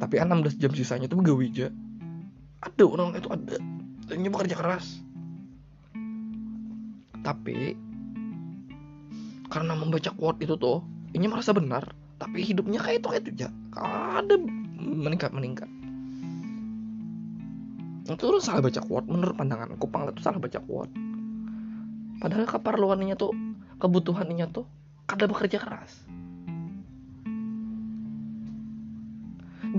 tapi 0.00 0.16
16 0.16 0.56
jam 0.56 0.72
sisanya 0.72 1.06
tuh 1.06 1.20
begawi 1.20 1.52
aja 1.52 1.68
ada 2.60 2.84
orang 2.84 3.16
itu 3.16 3.28
ada. 3.32 3.56
Ini 4.12 4.28
bekerja 4.28 4.56
keras. 4.58 5.00
Tapi 7.20 7.76
karena 9.48 9.72
membaca 9.76 10.10
quote 10.14 10.40
itu 10.44 10.54
tuh 10.56 10.84
ini 11.12 11.26
merasa 11.26 11.50
benar 11.50 11.90
tapi 12.20 12.44
hidupnya 12.44 12.78
kayak 12.78 13.02
itu 13.02 13.08
kayak 13.10 13.22
itu 13.26 13.30
ya 13.48 13.50
ada 13.80 14.36
meningkat 14.80 15.32
meningkat. 15.32 15.68
Itu 18.08 18.28
lu 18.28 18.40
salah 18.42 18.64
baca 18.64 18.80
quote 18.84 19.08
menurut 19.08 19.34
pandangan 19.36 19.76
kupang 19.80 20.08
itu 20.08 20.20
salah 20.20 20.40
baca 20.40 20.60
quote. 20.64 20.92
Padahal 22.20 22.44
keperluannya 22.44 23.16
tuh 23.16 23.32
kebutuhannya 23.80 24.46
tuh 24.52 24.68
kada 25.08 25.24
bekerja 25.24 25.56
keras 25.56 26.04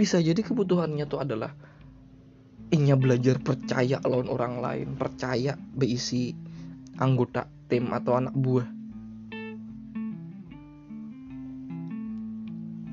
bisa 0.02 0.18
jadi 0.18 0.42
kebutuhannya 0.42 1.06
tuh 1.06 1.22
adalah 1.22 1.54
inya 2.74 2.98
belajar 2.98 3.38
percaya 3.38 4.02
lawan 4.02 4.34
orang 4.34 4.58
lain 4.58 4.98
percaya 4.98 5.54
beisi 5.78 6.34
anggota 6.98 7.46
tim 7.70 7.94
atau 7.94 8.18
anak 8.18 8.34
buah. 8.34 8.66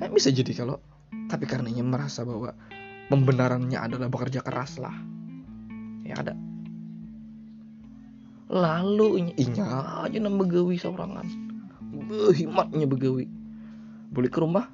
Eh, 0.05 0.11
bisa 0.13 0.29
jadi 0.29 0.53
kalau 0.53 0.77
tapi 1.33 1.49
karena 1.49 1.73
ia 1.73 1.81
merasa 1.81 2.29
bahwa 2.29 2.53
pembenarannya 3.09 3.81
adalah 3.81 4.13
bekerja 4.13 4.45
keras 4.45 4.77
lah. 4.77 4.95
Ya 6.05 6.21
ada. 6.21 6.37
Lalu 8.53 9.33
inya 9.41 10.05
aja 10.05 10.19
nang 10.21 10.37
begawi 10.37 10.77
seorangan. 10.77 11.25
Behimatnya 12.05 12.85
begawi. 12.85 13.25
Boleh 14.13 14.29
ke 14.29 14.41
rumah 14.45 14.69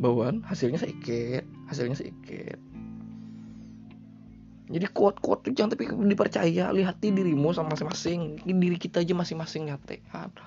bawaan 0.00 0.40
hasilnya 0.40 0.80
sedikit 0.80 1.44
hasilnya 1.70 1.94
sedikit 1.94 2.58
jadi 4.70 4.86
kuat-kuat 4.86 5.42
tuh 5.42 5.50
jangan 5.50 5.74
tapi 5.74 5.90
dipercaya 5.90 6.70
lihat 6.70 7.02
dirimu 7.02 7.50
sama 7.50 7.74
masing-masing. 7.74 8.38
Diri 8.46 8.78
kita 8.78 9.02
aja 9.02 9.18
masing-masing 9.18 9.66
nyate. 9.66 9.98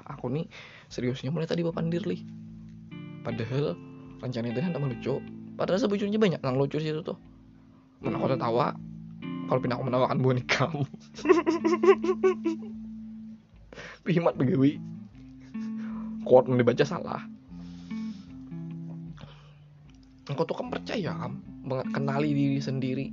Aku 0.07 0.31
nih 0.31 0.47
seriusnya 0.87 1.27
mulai 1.27 1.43
tadi 1.43 1.59
bapak 1.59 1.83
dirli 1.91 2.23
padahal 3.27 3.75
rencana 4.23 4.51
itu 4.51 4.59
hendak 4.59 4.83
melucu 4.83 5.19
padahal 5.59 5.79
sebujurnya 5.79 6.19
banyak 6.19 6.39
yang 6.39 6.55
lucu 6.55 6.79
situ 6.79 7.03
tuh. 7.03 7.19
Mana 7.99 8.15
aku 8.15 8.31
tertawa? 8.31 8.71
Kalau 9.51 9.59
pindah 9.59 9.75
aku 9.75 9.85
menawarkan 9.91 10.19
boneka 10.23 10.71
kamu. 10.71 10.87
Pimat 14.07 14.39
begawi. 14.39 14.79
Kuat 16.23 16.47
yang 16.47 16.63
dibaca 16.63 16.87
salah 16.87 17.27
engkau 20.33 20.49
tuh 20.49 20.57
kan 20.57 20.73
percaya 20.73 21.13
kan 21.13 21.37
kenali 21.93 22.33
diri 22.33 22.59
sendiri. 22.59 23.07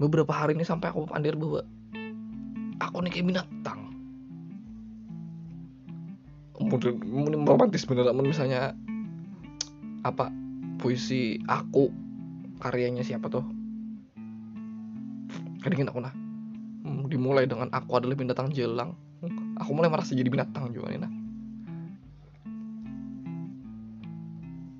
Beberapa 0.00 0.32
hari 0.32 0.56
ini 0.56 0.64
sampai 0.64 0.88
aku 0.88 1.04
pandir 1.04 1.36
bahwa 1.36 1.60
aku 2.80 2.96
nih 3.04 3.12
kayak 3.12 3.26
binatang. 3.28 3.80
Mungkin 6.58 7.46
romantis 7.46 7.86
bener 7.86 8.10
misalnya 8.16 8.74
apa 10.02 10.32
puisi 10.80 11.38
aku 11.46 11.92
karyanya 12.58 13.04
siapa 13.04 13.28
tuh? 13.28 13.44
Kadang 15.62 15.90
aku 15.90 16.00
nah. 16.00 16.14
Hmm, 16.86 17.04
dimulai 17.10 17.44
dengan 17.44 17.68
aku 17.74 18.00
adalah 18.00 18.16
binatang 18.16 18.54
jelang. 18.54 18.96
Aku 19.58 19.74
mulai 19.74 19.90
merasa 19.90 20.14
jadi 20.14 20.30
binatang 20.30 20.70
juga 20.70 20.94
nih 20.94 21.02
nah 21.02 21.17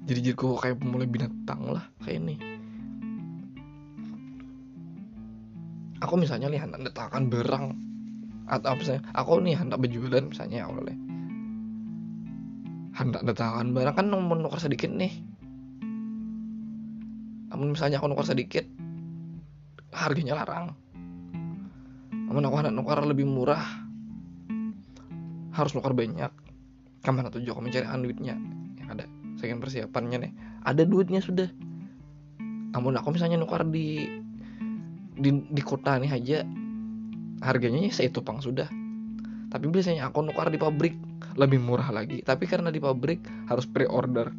jadi 0.09 0.33
kok 0.33 0.65
kayak 0.65 0.81
mulai 0.81 1.05
binatang 1.05 1.69
lah 1.69 1.85
kayak 2.01 2.25
ini. 2.25 2.37
Aku 6.01 6.17
misalnya 6.17 6.49
lihat 6.49 6.73
anda 6.73 6.89
takkan 6.89 7.29
berang 7.29 7.77
atau 8.49 8.73
misalnya 8.73 9.05
aku 9.13 9.45
nih 9.45 9.61
hendak 9.61 9.77
berjualan 9.85 10.25
misalnya 10.25 10.65
ya 10.65 10.67
oleh 10.73 10.97
hendak 12.97 13.21
datangkan 13.29 13.77
barang 13.77 13.95
kan 14.01 14.07
menukar 14.09 14.57
sedikit 14.57 14.89
nih. 14.89 15.13
Namun 17.53 17.77
misalnya 17.77 18.01
aku 18.01 18.09
nukar 18.09 18.25
sedikit 18.25 18.65
harganya 19.93 20.41
larang. 20.41 20.73
Namun 22.33 22.49
aku 22.49 22.65
hendak 22.65 22.73
nukar 22.73 23.05
lebih 23.05 23.29
murah 23.29 23.61
harus 25.53 25.77
nukar 25.77 25.93
banyak. 25.93 26.33
Ke 27.05 27.13
mana 27.13 27.29
tujuh 27.29 27.53
aku 27.53 27.61
mencari 27.61 27.85
duitnya 27.85 28.59
sekian 29.39 29.63
persiapannya 29.63 30.19
nih. 30.27 30.33
Ada 30.67 30.83
duitnya 30.83 31.23
sudah. 31.23 31.47
Namun 32.75 32.99
aku 32.99 33.15
misalnya 33.15 33.39
nukar 33.39 33.63
di 33.65 34.11
di, 35.19 35.31
di 35.51 35.63
kota 35.63 35.99
nih 35.99 36.11
aja 36.11 36.39
harganya 37.43 37.87
ya 37.87 38.03
itu 38.03 38.21
pang 38.21 38.43
sudah. 38.43 38.67
Tapi 39.49 39.65
biasanya 39.71 40.11
aku 40.11 40.27
nukar 40.27 40.53
di 40.53 40.61
pabrik 40.61 40.99
lebih 41.39 41.63
murah 41.63 41.89
lagi. 41.95 42.21
Tapi 42.21 42.45
karena 42.45 42.69
di 42.69 42.83
pabrik 42.83 43.23
harus 43.49 43.65
pre-order. 43.65 44.35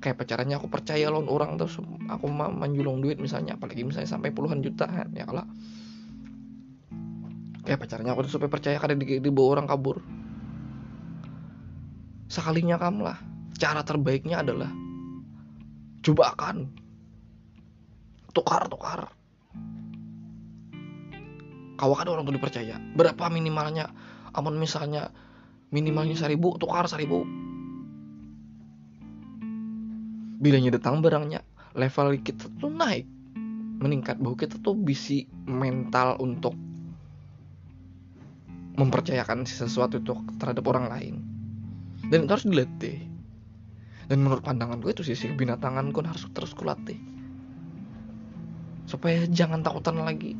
Kayak 0.00 0.24
pacarannya 0.24 0.56
aku 0.58 0.68
percaya 0.68 1.08
loan 1.08 1.28
orang 1.28 1.56
terus 1.56 1.80
aku 2.08 2.26
menjulung 2.32 3.00
duit 3.00 3.16
misalnya 3.16 3.56
apalagi 3.56 3.82
misalnya 3.82 4.12
sampai 4.12 4.28
puluhan 4.28 4.60
jutaan 4.60 5.08
ya 5.16 5.24
kalau 5.24 5.42
kayak 7.64 7.80
pacarnya 7.80 8.12
aku 8.14 8.28
tuh 8.28 8.38
supaya 8.38 8.52
percaya 8.52 8.76
karena 8.76 8.96
di, 9.00 9.18
dibawa 9.18 9.60
orang 9.60 9.66
kabur. 9.66 10.04
Sekalinya 12.28 12.76
kamu 12.76 13.00
lah 13.06 13.18
cara 13.56 13.80
terbaiknya 13.82 14.44
adalah 14.44 14.70
coba 16.04 16.36
akan 16.36 16.56
tukar 18.30 18.68
tukar 18.68 19.16
kau 21.76 21.92
kan 21.92 22.08
orang 22.08 22.24
tuh 22.24 22.34
dipercaya. 22.34 22.80
Berapa 22.96 23.28
minimalnya? 23.28 23.92
Amun 24.32 24.56
misalnya 24.56 25.12
minimalnya 25.70 26.16
seribu 26.16 26.56
tukar 26.56 26.88
seribu. 26.88 27.22
Bilanya 30.40 30.76
datang 30.76 31.04
barangnya 31.04 31.44
level 31.76 32.16
kita 32.20 32.48
tuh 32.56 32.72
naik. 32.72 33.04
Meningkat. 33.76 34.16
Bahwa 34.16 34.36
kita 34.40 34.56
tuh 34.64 34.72
bisa 34.72 35.20
mental 35.44 36.16
untuk 36.20 36.56
mempercayakan 38.76 39.44
sesuatu 39.44 40.00
itu 40.00 40.16
terhadap 40.40 40.64
orang 40.68 40.88
lain. 40.88 41.14
Dan 42.08 42.24
itu 42.24 42.32
harus 42.32 42.48
dilatih 42.48 43.15
dan 44.06 44.22
menurut 44.22 44.42
pandangan 44.42 44.78
gue 44.78 44.94
itu 44.94 45.02
sisi 45.02 45.26
gue 45.90 46.02
harus 46.06 46.22
terus 46.30 46.54
kulatih. 46.54 46.98
Supaya 48.86 49.26
jangan 49.26 49.66
takutan 49.66 49.98
lagi. 49.98 50.38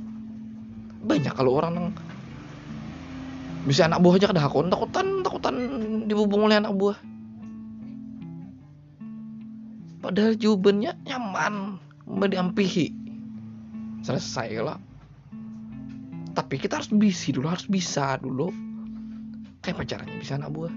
Banyak 1.02 1.34
kalau 1.34 1.58
orang 1.58 1.72
yang 1.74 1.88
bisa 3.66 3.90
anak 3.90 3.98
buah 3.98 4.22
aja 4.22 4.30
kada 4.30 4.46
hakon 4.46 4.70
takutan 4.70 5.26
takutan 5.26 5.54
dibubung 6.06 6.46
oleh 6.46 6.62
anak 6.62 6.70
buah. 6.78 6.98
Padahal 9.98 10.38
jawabannya 10.38 10.94
nyaman 11.02 11.82
diampihi 12.30 12.94
selesai 14.06 14.62
lah. 14.62 14.78
Tapi 16.38 16.54
kita 16.62 16.78
harus 16.78 16.94
bisi 16.94 17.34
dulu 17.34 17.50
harus 17.50 17.66
bisa 17.66 18.14
dulu. 18.22 18.54
Kayak 19.66 19.82
pacarannya 19.82 20.22
bisa 20.22 20.38
anak 20.38 20.54
buah. 20.54 20.70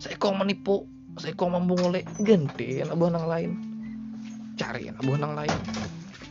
Saya 0.00 0.16
kok 0.16 0.32
menipu 0.32 0.88
saya 1.20 1.36
kok 1.36 1.52
mampu 1.52 1.76
ngoleh 1.76 2.04
ganti 2.24 2.80
anak 2.80 2.96
buah 2.96 3.10
nang 3.12 3.26
lain. 3.28 3.50
Cari 4.56 4.88
anak 4.88 5.02
buah 5.04 5.18
nang 5.20 5.34
lain. 5.36 5.58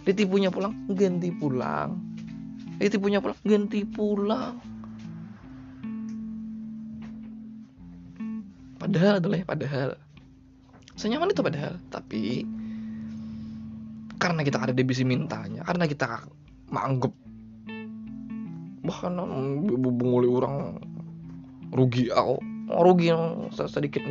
Ditipunya 0.01 0.49
pulang 0.49 0.73
ganti 0.89 1.29
pulang. 1.29 2.01
Ditipunya 2.81 3.21
pulang 3.21 3.37
ganti 3.45 3.85
pulang. 3.85 4.57
Padahal 8.81 9.21
adalah 9.21 9.45
padahal. 9.45 9.89
Senyaman 10.97 11.29
itu 11.29 11.41
padahal 11.45 11.77
tapi 11.93 12.45
karena 14.21 14.41
kita 14.45 14.57
ada 14.61 14.73
di 14.73 14.85
bisi 14.85 15.01
mintanya 15.01 15.65
karena 15.65 15.89
kita 15.89 16.29
menganggap 16.69 17.09
bahkan 18.85 19.17
oleh 19.21 20.29
orang 20.29 20.81
rugi 21.69 22.09
aku. 22.09 22.41
Rugi 22.71 23.13
yang 23.13 23.53
sedikit 23.53 24.01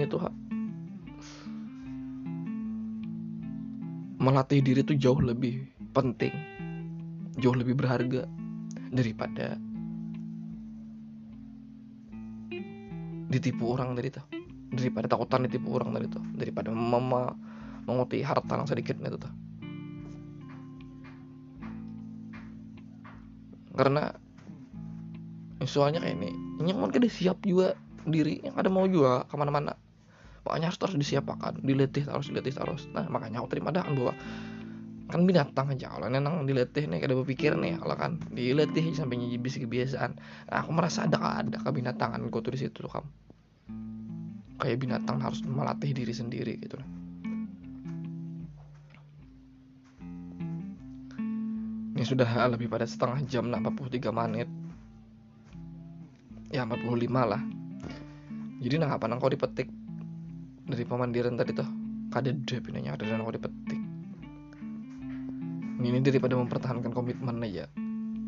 melatih 4.30 4.62
diri 4.62 4.86
itu 4.86 4.94
jauh 4.94 5.18
lebih 5.18 5.66
penting 5.90 6.30
jauh 7.42 7.58
lebih 7.58 7.74
berharga 7.74 8.30
daripada 8.94 9.58
ditipu 13.30 13.74
orang 13.74 13.98
dari 13.98 14.14
itu 14.14 14.22
daripada 14.70 15.10
takutan 15.10 15.50
ditipu 15.50 15.74
orang 15.74 15.90
dari 15.90 16.06
itu 16.06 16.22
daripada 16.38 16.70
mama 16.70 17.34
menguti 17.90 18.22
harta 18.22 18.54
yang 18.54 18.68
sedikit 18.70 18.94
itu 19.02 19.18
tuh. 19.18 19.32
Karena 23.74 24.14
soalnya 25.66 26.02
kayak 26.02 26.16
ini 26.22 26.30
ini 26.62 26.70
kan 26.70 26.90
kita 26.90 27.08
siap 27.10 27.42
juga 27.42 27.74
diri 28.06 28.40
yang 28.46 28.56
ada 28.56 28.70
mau 28.72 28.86
juga 28.86 29.26
ke 29.28 29.34
mana-mana 29.36 29.76
makanya 30.46 30.72
harus 30.72 30.80
terus 30.80 30.96
disiapkan 30.96 31.60
diletih 31.60 32.04
terus 32.08 32.28
diletih 32.28 32.54
terus. 32.56 32.88
Nah 32.92 33.06
makanya 33.06 33.44
aku 33.44 33.52
terima 33.52 33.70
dah 33.70 33.84
bahwa 33.84 34.14
kan 35.10 35.26
binatang 35.26 35.74
aja 35.74 35.90
kalau 35.90 36.06
nenang 36.06 36.46
diletih 36.46 36.86
nih 36.86 37.02
kada 37.02 37.18
berpikir 37.18 37.58
nih 37.58 37.82
kalau 37.82 37.98
kan 37.98 38.12
diletih 38.30 38.94
sampai 38.94 39.18
nyibis 39.18 39.58
kebiasaan. 39.58 40.14
Nah, 40.48 40.56
aku 40.62 40.70
merasa 40.70 41.10
ada 41.10 41.42
ada 41.42 41.58
kebinatangan 41.58 42.22
gue 42.30 42.40
tuh 42.40 42.52
di 42.54 42.60
situ 42.62 42.86
tuh 42.86 42.90
kamu 42.90 43.10
kayak 44.60 44.76
binatang 44.76 45.18
harus 45.24 45.40
melatih 45.42 45.90
diri 45.96 46.12
sendiri 46.12 46.54
gitu. 46.60 46.76
Ini 51.96 52.04
sudah 52.08 52.28
lebih 52.48 52.68
pada 52.68 52.88
setengah 52.88 53.24
jam 53.28 53.48
43 53.48 54.12
menit. 54.12 54.48
Ya 56.52 56.64
45 56.64 56.86
lah. 57.12 57.42
Jadi 58.60 58.74
nah 58.76 58.96
apa 58.96 59.08
kau 59.16 59.32
dipetik 59.32 59.68
dari 60.70 60.86
pemandiran 60.86 61.34
tadi 61.34 61.52
tuh 61.52 61.66
kada 62.10 62.30
ada 62.30 62.56
pinanya 62.62 62.94
ada 62.94 63.06
dan 63.06 63.22
kau 63.22 63.34
dipetik. 63.34 63.80
Ini 65.80 65.98
daripada 66.04 66.36
mempertahankan 66.36 66.92
komitmen 66.92 67.40
aja. 67.40 67.66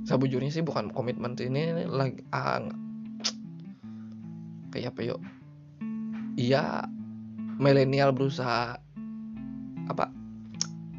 Sebujurnya 0.08 0.50
sih 0.50 0.64
bukan 0.64 0.90
komitmen 0.90 1.38
ini 1.38 1.86
lagi 1.86 2.22
ah, 2.34 2.64
kayak 4.72 4.96
apa 4.96 5.00
yuk? 5.04 5.20
Iya 6.34 6.88
milenial 7.60 8.10
berusaha 8.16 8.80
apa 9.86 10.04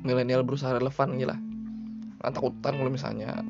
milenial 0.06 0.46
berusaha 0.46 0.78
relevan 0.78 1.18
gitu 1.18 1.28
lah. 1.34 1.40
Nggak 2.22 2.34
takutan 2.38 2.74
kalau 2.80 2.92
misalnya 2.94 3.44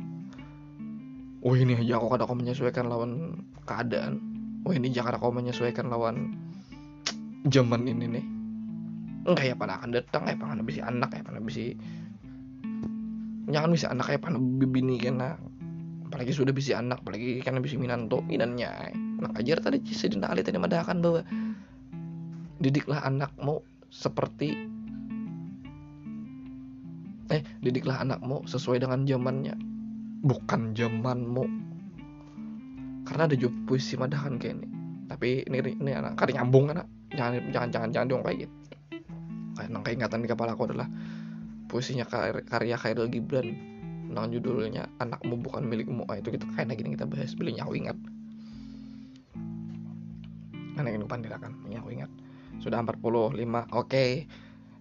oh 1.44 1.54
ini 1.54 1.76
aja 1.76 2.00
aku 2.00 2.08
kadang 2.16 2.28
kau 2.32 2.38
menyesuaikan 2.39 2.86
lawan 2.88 3.44
keadaan. 3.68 4.24
Oh 4.64 4.72
ini 4.72 4.89
jangan 4.96 5.20
kau 5.20 5.36
menyesuaikan 5.36 5.91
lawan 5.91 6.39
zaman 7.48 7.88
ini 7.88 8.06
nih. 8.08 8.26
Enggak 9.24 9.46
ya 9.48 9.56
pada 9.56 9.80
akan 9.80 9.91
datang 9.96 10.24
ya 10.28 10.36
pada 10.36 10.64
bisa 10.64 10.84
anak 10.88 11.16
ya 11.16 11.24
pada 11.24 11.39
bisa 11.39 11.72
jangan 13.48 13.70
bisa 13.72 13.88
anak 13.91 14.08
ya 14.12 14.20
pada 14.20 14.39
bibini 14.39 15.00
kena. 15.00 15.39
Apalagi 16.08 16.32
sudah 16.36 16.54
bisa 16.54 16.78
anak 16.78 17.02
apalagi 17.02 17.41
karena 17.41 17.60
bisa 17.64 17.76
minanto 17.80 18.22
minannya. 18.24 18.70
Anak 19.24 19.34
ajar 19.39 19.64
tadi 19.64 19.80
sedina 19.91 20.30
ali 20.30 20.44
tadi 20.44 20.60
madakan 20.60 21.00
bahwa 21.02 21.22
didiklah 22.60 23.02
anakmu 23.04 23.64
seperti 23.89 24.56
eh 27.32 27.41
didiklah 27.66 28.04
anakmu 28.04 28.46
sesuai 28.46 28.84
dengan 28.84 29.08
zamannya 29.08 29.56
bukan 30.24 30.78
zamanmu. 30.78 31.46
Karena 33.04 33.28
ada 33.28 33.36
juga 33.36 33.56
puisi 33.68 34.00
madahan 34.00 34.39
kayak 34.39 34.64
ini. 34.64 34.68
Tapi 35.12 35.44
ini 35.50 35.58
ini 35.60 35.91
anak 35.91 36.16
kari 36.16 36.38
nyambung 36.39 36.72
kan 36.72 36.88
jangan 37.14 37.39
jangan 37.53 37.70
jangan 37.70 37.89
jangan 37.93 38.07
dong 38.09 38.22
kayak 38.26 38.38
gitu. 38.45 38.55
Kayak 39.53 39.70
nang 39.70 39.84
ingatan 39.86 40.20
di 40.26 40.30
kepala 40.30 40.57
aku 40.57 40.66
adalah 40.66 40.89
puisinya 41.70 42.05
karya 42.49 42.78
Khairul 42.78 43.09
Gibran 43.09 43.53
nang 44.14 44.30
judulnya 44.30 44.89
anakmu 45.01 45.41
bukan 45.41 45.66
milikmu. 45.66 46.05
Ah, 46.09 46.22
itu 46.22 46.34
kita 46.34 46.45
kayak 46.53 46.78
gini 46.78 46.93
kita 46.93 47.09
bahas. 47.09 47.34
Belinya 47.34 47.66
aku 47.66 47.74
ingat. 47.78 47.97
Anak 50.78 50.89
ini 50.93 51.05
pandirakan 51.05 51.53
aku 51.70 51.89
ingat. 51.93 52.09
Sudah 52.61 52.82
45 52.82 53.70
oke. 53.74 54.05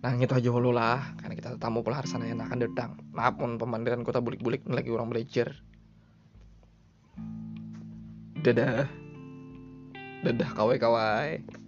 Nah 0.03 0.13
gitu 0.19 0.35
aja 0.35 0.49
dulu 0.51 0.75
lah 0.75 1.15
karena 1.21 1.35
kita 1.39 1.49
tamu 1.63 1.81
pula 1.85 2.03
sana 2.05 2.29
yang 2.29 2.41
akan 2.41 2.59
datang. 2.69 2.91
Maaf 3.15 3.39
pun 3.39 3.61
pemandiran 3.61 4.03
kota 4.03 4.21
bulik-bulik 4.21 4.65
lagi 4.69 4.91
orang 4.91 5.13
belajar. 5.13 5.53
Dadah. 8.43 8.89
Dadah 10.27 10.51
kawai 10.55 10.77
kawai 10.79 11.62